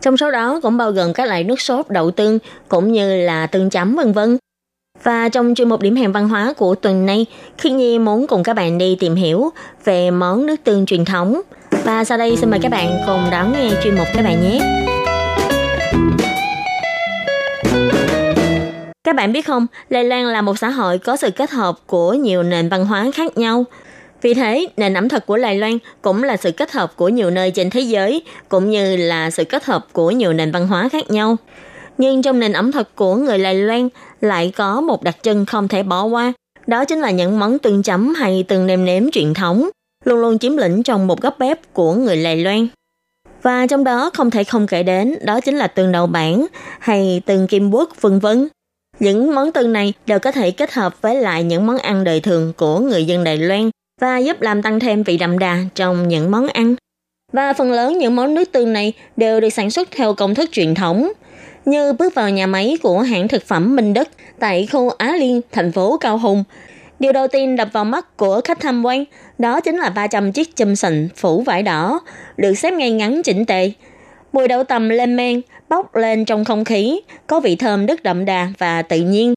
[0.00, 3.46] Trong số đó cũng bao gồm các loại nước sốt đậu tương cũng như là
[3.46, 4.38] tương chấm vân vân.
[5.02, 7.26] Và trong chuyên mục điểm hẹn văn hóa của tuần này,
[7.58, 9.50] khi Nhi muốn cùng các bạn đi tìm hiểu
[9.84, 11.40] về món nước tương truyền thống.
[11.84, 14.60] Và sau đây xin mời các bạn cùng đón nghe chuyên mục các bạn nhé.
[19.04, 22.12] Các bạn biết không, Đài Loan là một xã hội có sự kết hợp của
[22.14, 23.64] nhiều nền văn hóa khác nhau.
[24.22, 27.30] Vì thế, nền ẩm thực của Đài Loan cũng là sự kết hợp của nhiều
[27.30, 30.88] nơi trên thế giới, cũng như là sự kết hợp của nhiều nền văn hóa
[30.88, 31.36] khác nhau.
[31.98, 33.88] Nhưng trong nền ẩm thực của người Đài Loan
[34.20, 36.32] lại có một đặc trưng không thể bỏ qua,
[36.66, 39.68] đó chính là những món tương chấm hay tương nêm nếm truyền thống,
[40.04, 42.68] luôn luôn chiếm lĩnh trong một góc bếp của người Đài Loan.
[43.42, 46.46] Và trong đó không thể không kể đến đó chính là tương đậu bản
[46.78, 48.48] hay tương kim quốc vân vân.
[48.98, 52.20] Những món tương này đều có thể kết hợp với lại những món ăn đời
[52.20, 53.70] thường của người dân Đài Loan
[54.00, 56.74] và giúp làm tăng thêm vị đậm đà trong những món ăn.
[57.32, 60.50] Và phần lớn những món nước tương này đều được sản xuất theo công thức
[60.52, 61.12] truyền thống,
[61.64, 64.08] như bước vào nhà máy của hãng thực phẩm Minh Đức
[64.38, 66.44] tại khu Á Liên, thành phố Cao Hùng.
[66.98, 69.04] Điều đầu tiên đập vào mắt của khách tham quan
[69.38, 72.00] đó chính là 300 chiếc châm sình phủ vải đỏ,
[72.36, 73.70] được xếp ngay ngắn chỉnh tề.
[74.32, 78.24] Mùi đậu tầm lên men, bốc lên trong không khí, có vị thơm rất đậm
[78.24, 79.34] đà và tự nhiên.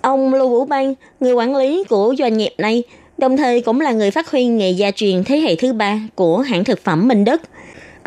[0.00, 2.82] Ông Lưu Vũ Bang, người quản lý của doanh nghiệp này,
[3.18, 6.38] đồng thời cũng là người phát huy nghề gia truyền thế hệ thứ ba của
[6.38, 7.42] hãng thực phẩm Minh Đức.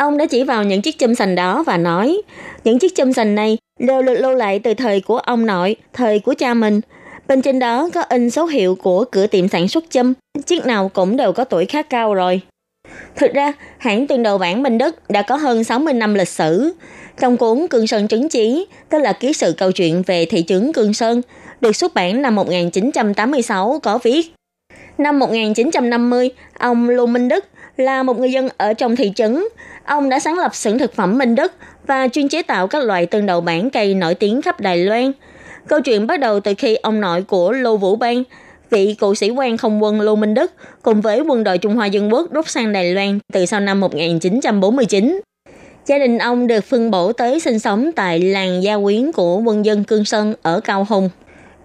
[0.02, 2.22] Ông đã chỉ vào những chiếc châm sành đó và nói,
[2.64, 6.20] những chiếc châm sành này đều được lưu lại từ thời của ông nội, thời
[6.20, 6.82] của cha mình.
[7.28, 10.14] Bên trên đó có in số hiệu của cửa tiệm sản xuất châm
[10.46, 12.42] chiếc nào cũng đều có tuổi khá cao rồi.
[13.16, 16.74] Thực ra, hãng tuyên đầu bản Minh Đức đã có hơn 60 năm lịch sử.
[17.20, 20.74] Trong cuốn Cương Sơn Trứng Chí, tức là ký sự câu chuyện về thị trấn
[20.74, 21.22] Cương Sơn,
[21.62, 24.34] được xuất bản năm 1986 có viết.
[24.98, 26.30] Năm 1950,
[26.60, 27.46] ông Lưu Minh Đức
[27.78, 29.44] là một người dân ở trong thị trấn.
[29.86, 31.54] Ông đã sáng lập xưởng thực phẩm Minh Đức
[31.88, 35.12] và chuyên chế tạo các loại tương đậu bản cây nổi tiếng khắp Đài Loan.
[35.68, 38.24] Câu chuyện bắt đầu từ khi ông nội của Lô Vũ Bang,
[38.70, 40.52] vị cựu sĩ quan không quân Lô Minh Đức,
[40.82, 43.80] cùng với quân đội Trung Hoa Dân Quốc rút sang Đài Loan từ sau năm
[43.80, 45.22] 1949.
[45.86, 49.66] Gia đình ông được phân bổ tới sinh sống tại làng gia quyến của quân
[49.66, 51.10] dân Cương Sơn ở Cao Hùng.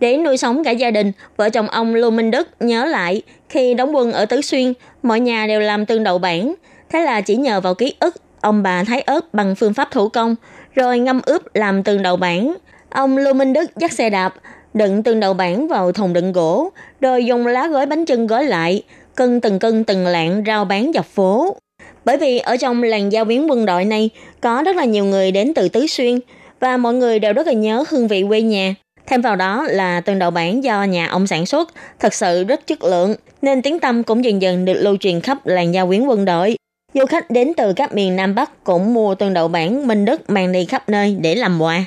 [0.01, 3.75] Để nuôi sống cả gia đình, vợ chồng ông Lô Minh Đức nhớ lại khi
[3.75, 6.55] đóng quân ở Tứ Xuyên, mọi nhà đều làm tương đậu bản.
[6.91, 10.09] Thế là chỉ nhờ vào ký ức, ông bà thái ớt bằng phương pháp thủ
[10.09, 10.35] công,
[10.75, 12.55] rồi ngâm ướp làm từng đầu bản.
[12.91, 14.35] Ông Lưu Minh Đức dắt xe đạp,
[14.75, 16.71] đựng từng đầu bản vào thùng đựng gỗ,
[17.01, 18.83] rồi dùng lá gói bánh trưng gói lại,
[19.15, 21.57] cân từng cân từng lạng rao bán dọc phố.
[22.05, 24.11] Bởi vì ở trong làng giao biến quân đội này
[24.41, 26.19] có rất là nhiều người đến từ Tứ Xuyên
[26.61, 28.75] và mọi người đều rất là nhớ hương vị quê nhà.
[29.07, 32.67] Thêm vào đó là từng đầu bản do nhà ông sản xuất, thật sự rất
[32.67, 36.07] chất lượng, nên tiếng tâm cũng dần dần được lưu truyền khắp làng giao quyến
[36.07, 36.57] quân đội.
[36.97, 40.31] Du khách đến từ các miền Nam Bắc cũng mua tương đậu bản Minh Đức
[40.31, 41.85] mang đi khắp nơi để làm quà.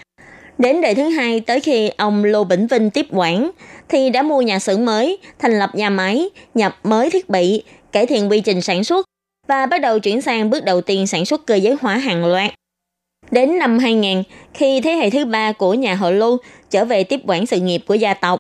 [0.58, 3.52] Đến đời thứ hai tới khi ông Lô Bỉnh Vinh tiếp quản
[3.90, 8.06] thì đã mua nhà xưởng mới, thành lập nhà máy, nhập mới thiết bị, cải
[8.06, 9.06] thiện quy trình sản xuất
[9.48, 12.52] và bắt đầu chuyển sang bước đầu tiên sản xuất cơ giới hóa hàng loạt.
[13.32, 16.38] Đến năm 2000, khi thế hệ thứ ba của nhà họ Lô
[16.70, 18.40] trở về tiếp quản sự nghiệp của gia tộc,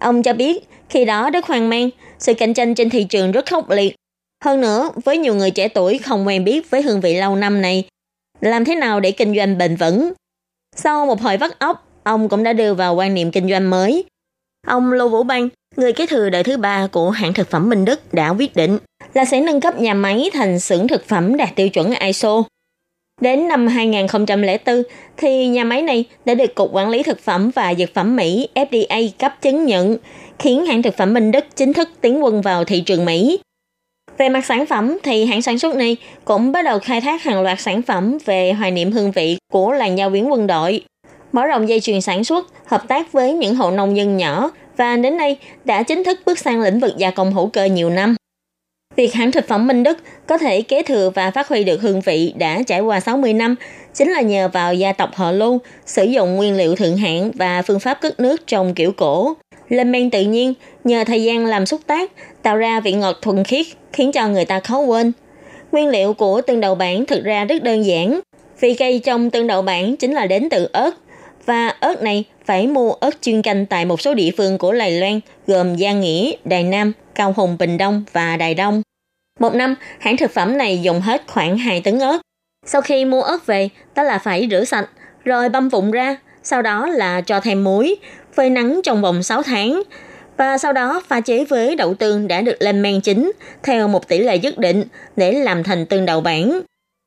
[0.00, 3.50] ông cho biết khi đó rất hoang mang, sự cạnh tranh trên thị trường rất
[3.50, 3.94] khốc liệt.
[4.44, 7.62] Hơn nữa, với nhiều người trẻ tuổi không quen biết với hương vị lâu năm
[7.62, 7.84] này,
[8.40, 10.12] làm thế nào để kinh doanh bền vững.
[10.76, 14.04] Sau một hồi vắt óc, ông cũng đã đưa vào quan niệm kinh doanh mới.
[14.66, 17.84] Ông Lô Vũ Bang, người kế thừa đời thứ ba của hãng thực phẩm Minh
[17.84, 18.78] Đức đã quyết định
[19.14, 22.42] là sẽ nâng cấp nhà máy thành xưởng thực phẩm đạt tiêu chuẩn ISO.
[23.20, 24.82] Đến năm 2004
[25.16, 28.48] thì nhà máy này đã được Cục Quản lý Thực phẩm và Dược phẩm Mỹ
[28.54, 29.96] FDA cấp chứng nhận,
[30.38, 33.38] khiến hãng thực phẩm Minh Đức chính thức tiến quân vào thị trường Mỹ.
[34.20, 37.42] Về mặt sản phẩm thì hãng sản xuất này cũng bắt đầu khai thác hàng
[37.42, 40.84] loạt sản phẩm về hoài niệm hương vị của làng giao viễn quân đội,
[41.32, 44.96] mở rộng dây chuyền sản xuất, hợp tác với những hộ nông dân nhỏ và
[44.96, 48.16] đến nay đã chính thức bước sang lĩnh vực gia công hữu cơ nhiều năm.
[48.96, 52.00] Việc hãng thực phẩm Minh Đức có thể kế thừa và phát huy được hương
[52.00, 53.54] vị đã trải qua 60 năm
[53.94, 57.62] chính là nhờ vào gia tộc họ Lưu sử dụng nguyên liệu thượng hạng và
[57.62, 59.34] phương pháp cất nước trong kiểu cổ.
[59.70, 60.54] Lên men tự nhiên,
[60.84, 62.12] nhờ thời gian làm xúc tác,
[62.42, 65.12] tạo ra vị ngọt thuần khiết, khiến cho người ta khó quên.
[65.72, 68.20] Nguyên liệu của tương đậu bản thực ra rất đơn giản.
[68.60, 70.90] vì cây trong tương đậu bản chính là đến từ ớt,
[71.46, 74.90] và ớt này phải mua ớt chuyên canh tại một số địa phương của Lài
[74.90, 78.82] Loan gồm Giang Nghĩa, Đài Nam, Cao Hùng, Bình Đông và Đài Đông.
[79.40, 82.18] Một năm, hãng thực phẩm này dùng hết khoảng 2 tấn ớt.
[82.66, 84.88] Sau khi mua ớt về, đó là phải rửa sạch,
[85.24, 87.96] rồi băm vụn ra, sau đó là cho thêm muối,
[88.40, 89.82] phơi nắng trong vòng 6 tháng,
[90.36, 93.32] và sau đó pha chế với đậu tương đã được lên men chín
[93.62, 94.84] theo một tỷ lệ nhất định
[95.16, 96.60] để làm thành tương đậu bản.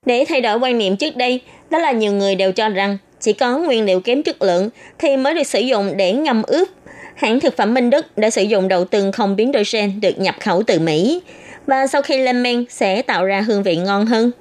[0.06, 3.34] Để thay đổi quan niệm trước đây, đó là nhiều người đều cho rằng chỉ
[3.34, 4.70] có nguyên liệu kém chất lượng
[5.00, 6.68] thì mới được sử dụng để ngâm ướp.
[7.16, 10.20] Hãng thực phẩm Minh Đức đã sử dụng đậu tương không biến đổi gen được
[10.20, 11.22] nhập khẩu từ Mỹ
[11.68, 14.32] và sau khi lên men sẽ tạo ra hương vị ngon hơn.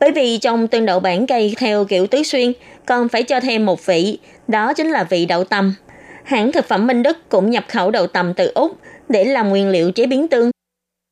[0.00, 2.52] Bởi vì trong tương đậu bản cây theo kiểu tứ xuyên
[2.86, 4.18] còn phải cho thêm một vị,
[4.48, 5.74] đó chính là vị đậu tầm.
[6.28, 9.68] Hãng thực phẩm Minh Đức cũng nhập khẩu đậu tằm từ Úc để làm nguyên
[9.68, 10.50] liệu chế biến tương.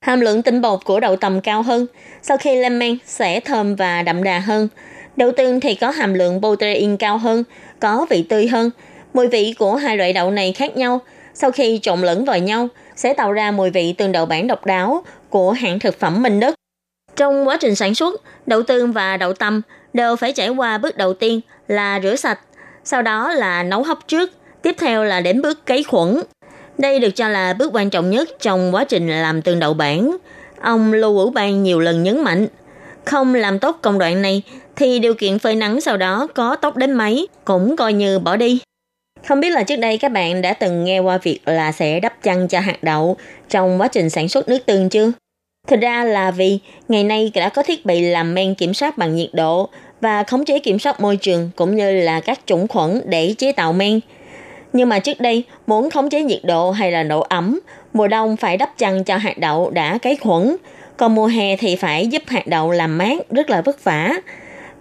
[0.05, 1.87] Hàm lượng tinh bột của đậu tằm cao hơn,
[2.23, 4.69] sau khi lên men sẽ thơm và đậm đà hơn.
[5.17, 7.45] Đậu tương thì có hàm lượng protein cao hơn,
[7.81, 8.71] có vị tươi hơn.
[9.15, 11.01] Mùi vị của hai loại đậu này khác nhau.
[11.35, 14.67] Sau khi trộn lẫn vào nhau, sẽ tạo ra mùi vị tương đậu bản độc
[14.67, 16.55] đáo của hãng thực phẩm Minh Đức.
[17.17, 19.63] Trong quá trình sản xuất, đậu tương và đậu tầm
[19.93, 22.41] đều phải trải qua bước đầu tiên là rửa sạch,
[22.85, 24.33] sau đó là nấu hấp trước,
[24.67, 26.23] tiếp theo là đến bước cấy khuẩn.
[26.79, 30.17] Đây được cho là bước quan trọng nhất trong quá trình làm tương đậu bản.
[30.61, 32.47] Ông Lưu Vũ Bang nhiều lần nhấn mạnh,
[33.05, 34.43] không làm tốt công đoạn này
[34.77, 38.37] thì điều kiện phơi nắng sau đó có tốt đến mấy cũng coi như bỏ
[38.37, 38.59] đi.
[39.29, 42.23] Không biết là trước đây các bạn đã từng nghe qua việc là sẽ đắp
[42.23, 43.17] chăn cho hạt đậu
[43.49, 45.13] trong quá trình sản xuất nước tương chưa?
[45.67, 46.59] Thực ra là vì
[46.89, 49.69] ngày nay đã có thiết bị làm men kiểm soát bằng nhiệt độ
[50.01, 53.53] và khống chế kiểm soát môi trường cũng như là các chủng khuẩn để chế
[53.53, 54.01] tạo men.
[54.73, 57.61] Nhưng mà trước đây, muốn khống chế nhiệt độ hay là độ ẩm,
[57.93, 60.57] mùa đông phải đắp chăn cho hạt đậu đã cấy khuẩn,
[60.97, 64.13] còn mùa hè thì phải giúp hạt đậu làm mát rất là vất vả.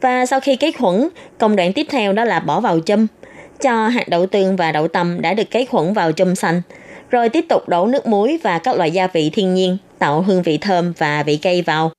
[0.01, 3.07] Và sau khi cấy khuẩn, công đoạn tiếp theo đó là bỏ vào châm.
[3.61, 6.61] Cho hạt đậu tương và đậu tầm đã được cấy khuẩn vào châm xanh.
[7.09, 10.41] Rồi tiếp tục đổ nước muối và các loại gia vị thiên nhiên, tạo hương
[10.41, 11.91] vị thơm và vị cay vào.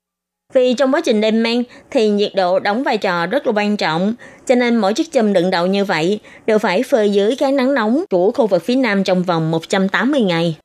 [0.55, 3.77] Vì trong quá trình đem men thì nhiệt độ đóng vai trò rất là quan
[3.77, 4.15] trọng,
[4.47, 7.75] cho nên mỗi chiếc châm đựng đậu như vậy đều phải phơi dưới cái nắng
[7.75, 10.57] nóng của khu vực phía Nam trong vòng 180 ngày.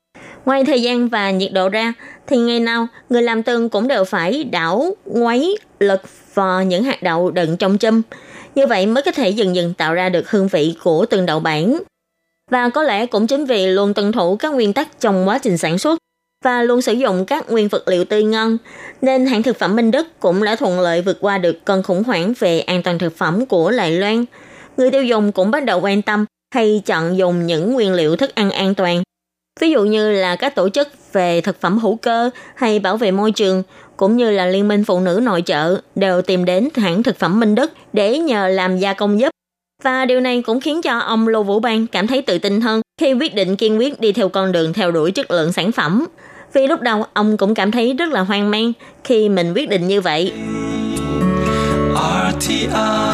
[0.46, 1.94] Ngoài thời gian và nhiệt độ ra,
[2.28, 6.02] thì ngày nào người làm tương cũng đều phải đảo, quấy, lật
[6.34, 8.02] vào những hạt đậu đựng trong châm.
[8.56, 11.40] Như vậy mới có thể dần dần tạo ra được hương vị của từng đậu
[11.40, 11.82] bản.
[12.52, 15.58] Và có lẽ cũng chính vì luôn tuân thủ các nguyên tắc trong quá trình
[15.58, 15.98] sản xuất
[16.44, 18.58] và luôn sử dụng các nguyên vật liệu tươi ngon,
[19.02, 22.04] nên hãng thực phẩm Minh Đức cũng đã thuận lợi vượt qua được cơn khủng
[22.04, 24.26] hoảng về an toàn thực phẩm của Đài Loan.
[24.78, 28.36] Người tiêu dùng cũng bắt đầu quan tâm hay chọn dùng những nguyên liệu thức
[28.36, 29.04] ăn an toàn
[29.60, 33.12] Ví dụ như là các tổ chức về thực phẩm hữu cơ hay bảo vệ
[33.12, 33.64] môi trường
[33.98, 37.40] cũng như là Liên minh Phụ nữ nội trợ đều tìm đến hãng thực phẩm
[37.40, 39.30] Minh Đức để nhờ làm gia công giúp.
[39.84, 42.82] Và điều này cũng khiến cho ông Lô Vũ Bang cảm thấy tự tin hơn
[43.02, 46.06] khi quyết định kiên quyết đi theo con đường theo đuổi chất lượng sản phẩm.
[46.54, 48.74] Vì lúc đầu ông cũng cảm thấy rất là hoang mang
[49.04, 50.34] khi mình quyết định như vậy.
[52.40, 53.12] RTI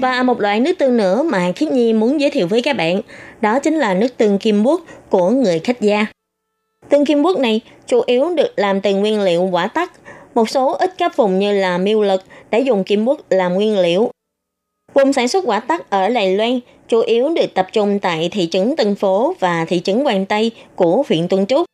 [0.00, 3.00] và một loại nước tương nữa mà Khiết Nhi muốn giới thiệu với các bạn,
[3.40, 6.06] đó chính là nước tương kim quốc của người khách gia.
[6.88, 9.92] Tương Kim Quốc này chủ yếu được làm từ nguyên liệu quả tắc.
[10.34, 13.78] Một số ít các vùng như là miêu lực đã dùng Kim Quốc làm nguyên
[13.78, 14.10] liệu.
[14.94, 18.48] Vùng sản xuất quả tắc ở Đài Loan chủ yếu được tập trung tại thị
[18.50, 21.64] trấn Tân Phố và thị trấn Quang Tây của huyện Tuần Trúc.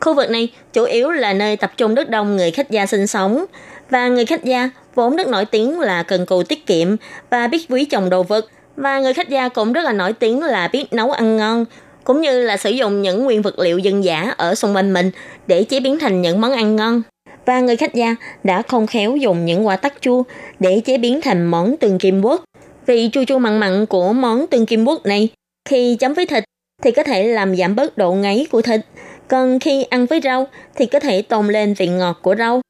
[0.00, 3.06] Khu vực này chủ yếu là nơi tập trung rất đông người khách gia sinh
[3.06, 3.44] sống
[3.90, 6.96] và người khách gia vốn rất nổi tiếng là cần cù tiết kiệm
[7.30, 8.46] và biết quý trồng đồ vật
[8.76, 11.64] và người khách gia cũng rất là nổi tiếng là biết nấu ăn ngon,
[12.04, 15.10] cũng như là sử dụng những nguyên vật liệu dân dã ở xung quanh mình
[15.46, 17.02] để chế biến thành những món ăn ngon.
[17.46, 20.22] Và người khách gia đã không khéo dùng những quả tắc chua
[20.58, 22.44] để chế biến thành món tương kim quốc.
[22.86, 25.28] Vị chua chua mặn mặn của món tương kim quốc này
[25.68, 26.44] khi chấm với thịt
[26.82, 28.80] thì có thể làm giảm bớt độ ngấy của thịt,
[29.28, 32.60] còn khi ăn với rau thì có thể tôn lên vị ngọt của rau.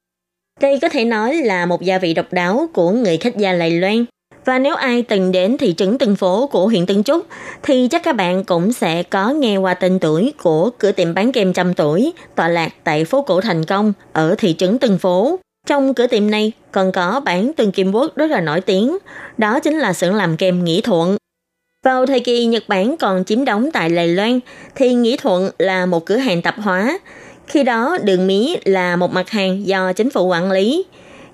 [0.61, 3.71] Đây có thể nói là một gia vị độc đáo của người khách gia Lài
[3.71, 4.05] Loan.
[4.45, 7.27] Và nếu ai từng đến thị trấn Tân Phố của huyện Tân Trúc
[7.62, 11.33] thì chắc các bạn cũng sẽ có nghe qua tên tuổi của cửa tiệm bán
[11.33, 15.39] kem trăm tuổi tọa lạc tại phố cổ Thành Công ở thị trấn Tân Phố.
[15.67, 18.99] Trong cửa tiệm này còn có bản từng kim quốc rất là nổi tiếng,
[19.39, 21.17] đó chính là xưởng làm kem Nghĩa Thuận.
[21.85, 24.41] Vào thời kỳ Nhật Bản còn chiếm đóng tại lầy Loan,
[24.75, 26.99] thì Nghĩa Thuận là một cửa hàng tạp hóa.
[27.47, 30.85] Khi đó đường mía là một mặt hàng do chính phủ quản lý.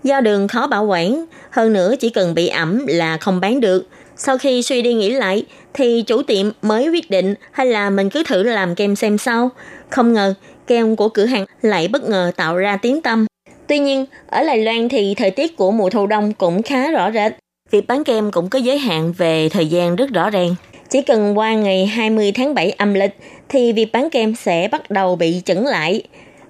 [0.05, 3.87] Do đường khó bảo quản, hơn nữa chỉ cần bị ẩm là không bán được.
[4.16, 8.11] Sau khi suy đi nghĩ lại, thì chủ tiệm mới quyết định hay là mình
[8.11, 9.51] cứ thử làm kem xem sao.
[9.91, 10.35] Không ngờ,
[10.66, 13.26] kem của cửa hàng lại bất ngờ tạo ra tiếng tâm.
[13.70, 17.10] Tuy nhiên, ở Đài Loan thì thời tiết của mùa thu đông cũng khá rõ
[17.10, 17.32] rệt.
[17.70, 20.54] Việc bán kem cũng có giới hạn về thời gian rất rõ ràng.
[20.88, 23.16] Chỉ cần qua ngày 20 tháng 7 âm lịch
[23.48, 26.02] thì việc bán kem sẽ bắt đầu bị chững lại.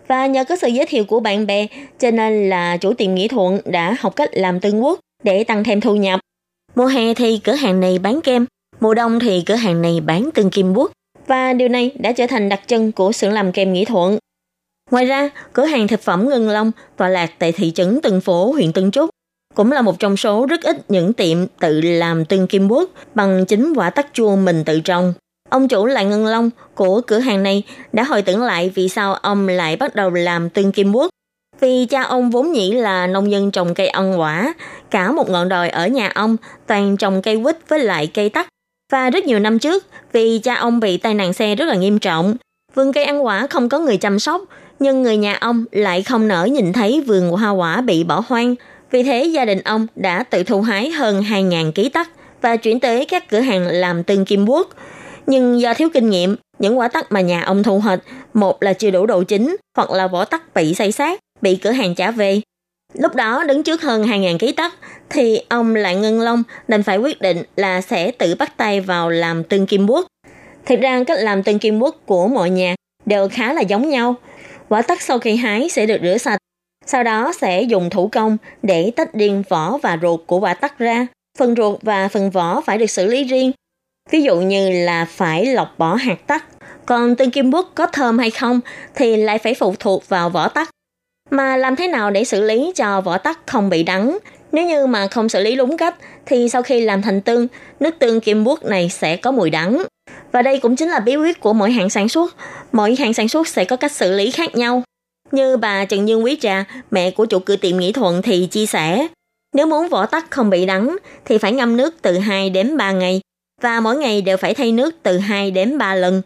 [0.08, 1.66] Và nhờ có sự giới thiệu của bạn bè,
[1.98, 5.64] cho nên là chủ tiệm Nghĩa Thuận đã học cách làm tương quốc để tăng
[5.64, 6.20] thêm thu nhập.
[6.74, 8.46] Mùa hè thì cửa hàng này bán kem,
[8.80, 10.92] mùa đông thì cửa hàng này bán tương kim quốc.
[11.26, 14.18] Và điều này đã trở thành đặc trưng của xưởng làm kem Nghĩa Thuận.
[14.90, 18.52] Ngoài ra, cửa hàng thực phẩm Ngân Long tọa lạc tại thị trấn Tân Phố,
[18.52, 19.10] huyện Tân Trúc
[19.54, 23.44] cũng là một trong số rất ít những tiệm tự làm tương kim quốc bằng
[23.46, 25.14] chính quả tắc chua mình tự trồng.
[25.50, 27.62] Ông chủ lại Ngân Long của cửa hàng này
[27.92, 31.10] đã hồi tưởng lại vì sao ông lại bắt đầu làm tương kim quốc.
[31.60, 34.54] Vì cha ông vốn nhĩ là nông dân trồng cây ăn quả,
[34.90, 36.36] cả một ngọn đồi ở nhà ông
[36.66, 38.48] toàn trồng cây quýt với lại cây tắc.
[38.92, 41.98] Và rất nhiều năm trước, vì cha ông bị tai nạn xe rất là nghiêm
[41.98, 42.36] trọng,
[42.74, 44.42] vườn cây ăn quả không có người chăm sóc,
[44.80, 48.54] nhưng người nhà ông lại không nỡ nhìn thấy vườn hoa quả bị bỏ hoang.
[48.90, 52.10] Vì thế gia đình ông đã tự thu hái hơn 2.000 ký tắc
[52.42, 54.68] và chuyển tới các cửa hàng làm tương kim quốc.
[55.26, 58.00] Nhưng do thiếu kinh nghiệm, những quả tắc mà nhà ông thu hoạch,
[58.34, 61.70] một là chưa đủ độ chín, hoặc là vỏ tắc bị xây sát, bị cửa
[61.70, 62.40] hàng trả về.
[62.94, 64.74] Lúc đó đứng trước hơn 2.000 ký tắc,
[65.10, 69.10] thì ông lại ngân long nên phải quyết định là sẽ tự bắt tay vào
[69.10, 70.06] làm tương kim quốc.
[70.66, 72.74] Thực ra cách làm tương kim quốc của mọi nhà
[73.06, 74.16] đều khá là giống nhau.
[74.70, 76.38] Quả tắc sau khi hái sẽ được rửa sạch,
[76.86, 80.78] sau đó sẽ dùng thủ công để tách riêng vỏ và ruột của quả tắc
[80.78, 81.06] ra.
[81.38, 83.52] Phần ruột và phần vỏ phải được xử lý riêng.
[84.10, 86.44] Ví dụ như là phải lọc bỏ hạt tắc.
[86.86, 88.60] Còn tương kim bút có thơm hay không
[88.94, 90.70] thì lại phải phụ thuộc vào vỏ tắc.
[91.30, 94.18] Mà làm thế nào để xử lý cho vỏ tắc không bị đắng?
[94.52, 95.94] Nếu như mà không xử lý đúng cách
[96.26, 97.48] thì sau khi làm thành tương,
[97.80, 99.82] nước tương kim bút này sẽ có mùi đắng.
[100.32, 102.36] Và đây cũng chính là bí quyết của mỗi hãng sản xuất.
[102.72, 104.82] Mỗi hãng sản xuất sẽ có cách xử lý khác nhau.
[105.32, 108.66] Như bà Trần Dương Quý Trà, mẹ của chủ cửa tiệm Nghĩa Thuận thì chia
[108.66, 109.08] sẻ,
[109.54, 112.92] nếu muốn vỏ tắc không bị đắng thì phải ngâm nước từ 2 đến 3
[112.92, 113.20] ngày
[113.62, 116.22] và mỗi ngày đều phải thay nước từ 2 đến 3 lần.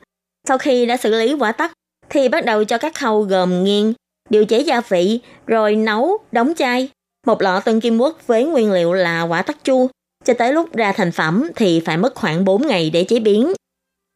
[0.49, 1.73] Sau khi đã xử lý quả tắc
[2.11, 3.93] thì bắt đầu cho các khâu gồm nghiền,
[4.31, 6.89] điều chế gia vị, rồi nấu, đóng chai.
[7.25, 9.89] Một lọ tân kim quốc với nguyên liệu là quả tắc chu,
[10.25, 13.53] cho tới lúc ra thành phẩm thì phải mất khoảng 4 ngày để chế biến.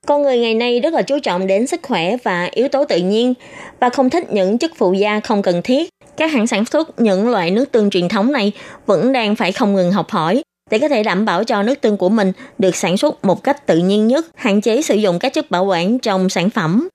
[0.06, 2.96] Con người ngày nay rất là chú trọng đến sức khỏe và yếu tố tự
[2.96, 3.34] nhiên
[3.80, 5.88] và không thích những chất phụ gia không cần thiết.
[6.16, 8.52] Các hãng sản xuất những loại nước tương truyền thống này
[8.86, 11.96] vẫn đang phải không ngừng học hỏi để có thể đảm bảo cho nước tương
[11.96, 15.34] của mình được sản xuất một cách tự nhiên nhất, hạn chế sử dụng các
[15.34, 16.88] chất bảo quản trong sản phẩm.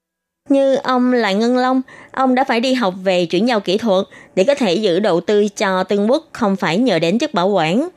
[0.50, 1.82] Như ông Lại Ngân Long,
[2.12, 5.22] ông đã phải đi học về chuyển giao kỹ thuật để có thể giữ đầu
[5.22, 7.90] tư cho tương Quốc không phải nhờ đến chất bảo quản.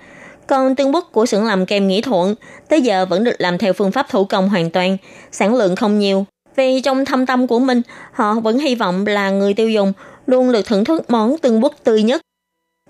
[0.46, 2.34] Còn tương Quốc của xưởng làm kem Nghĩa Thuận
[2.68, 4.96] tới giờ vẫn được làm theo phương pháp thủ công hoàn toàn,
[5.32, 6.26] sản lượng không nhiều.
[6.56, 7.82] Vì trong thâm tâm của mình,
[8.12, 9.92] họ vẫn hy vọng là người tiêu dùng
[10.26, 12.20] luôn được thưởng thức món tương Quốc tươi nhất.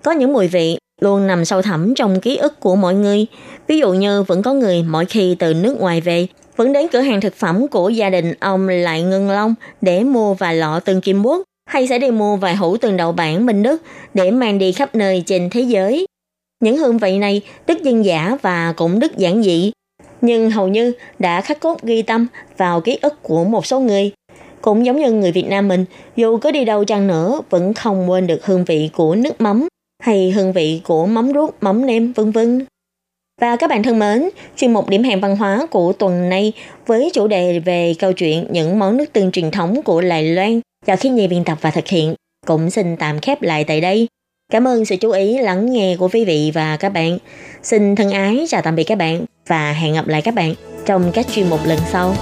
[0.03, 3.25] Có những mùi vị luôn nằm sâu thẳm trong ký ức của mọi người.
[3.67, 6.27] Ví dụ như vẫn có người mỗi khi từ nước ngoài về,
[6.57, 10.33] vẫn đến cửa hàng thực phẩm của gia đình ông Lại Ngân Long để mua
[10.33, 13.63] vài lọ tương kim bút, hay sẽ đi mua vài hũ tương đậu bản Minh
[13.63, 13.81] Đức
[14.13, 16.05] để mang đi khắp nơi trên thế giới.
[16.63, 19.71] Những hương vị này đức dân giả và cũng đức giản dị,
[20.21, 22.27] nhưng hầu như đã khắc cốt ghi tâm
[22.57, 24.11] vào ký ức của một số người.
[24.61, 25.85] Cũng giống như người Việt Nam mình,
[26.15, 29.67] dù có đi đâu chăng nữa, vẫn không quên được hương vị của nước mắm
[30.03, 32.65] hay hương vị của mắm ruốc, mắm nêm, vân vân.
[33.41, 36.53] Và các bạn thân mến, chuyên mục điểm hẹn văn hóa của tuần này
[36.85, 40.61] với chủ đề về câu chuyện những món nước tương truyền thống của Lài Loan
[40.85, 42.15] do khi nhi biên tập và thực hiện
[42.47, 44.07] cũng xin tạm khép lại tại đây.
[44.51, 47.17] Cảm ơn sự chú ý lắng nghe của quý vị và các bạn.
[47.63, 50.53] Xin thân ái chào tạm biệt các bạn và hẹn gặp lại các bạn
[50.85, 52.15] trong các chuyên mục lần sau.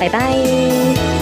[0.00, 1.13] Bye bye!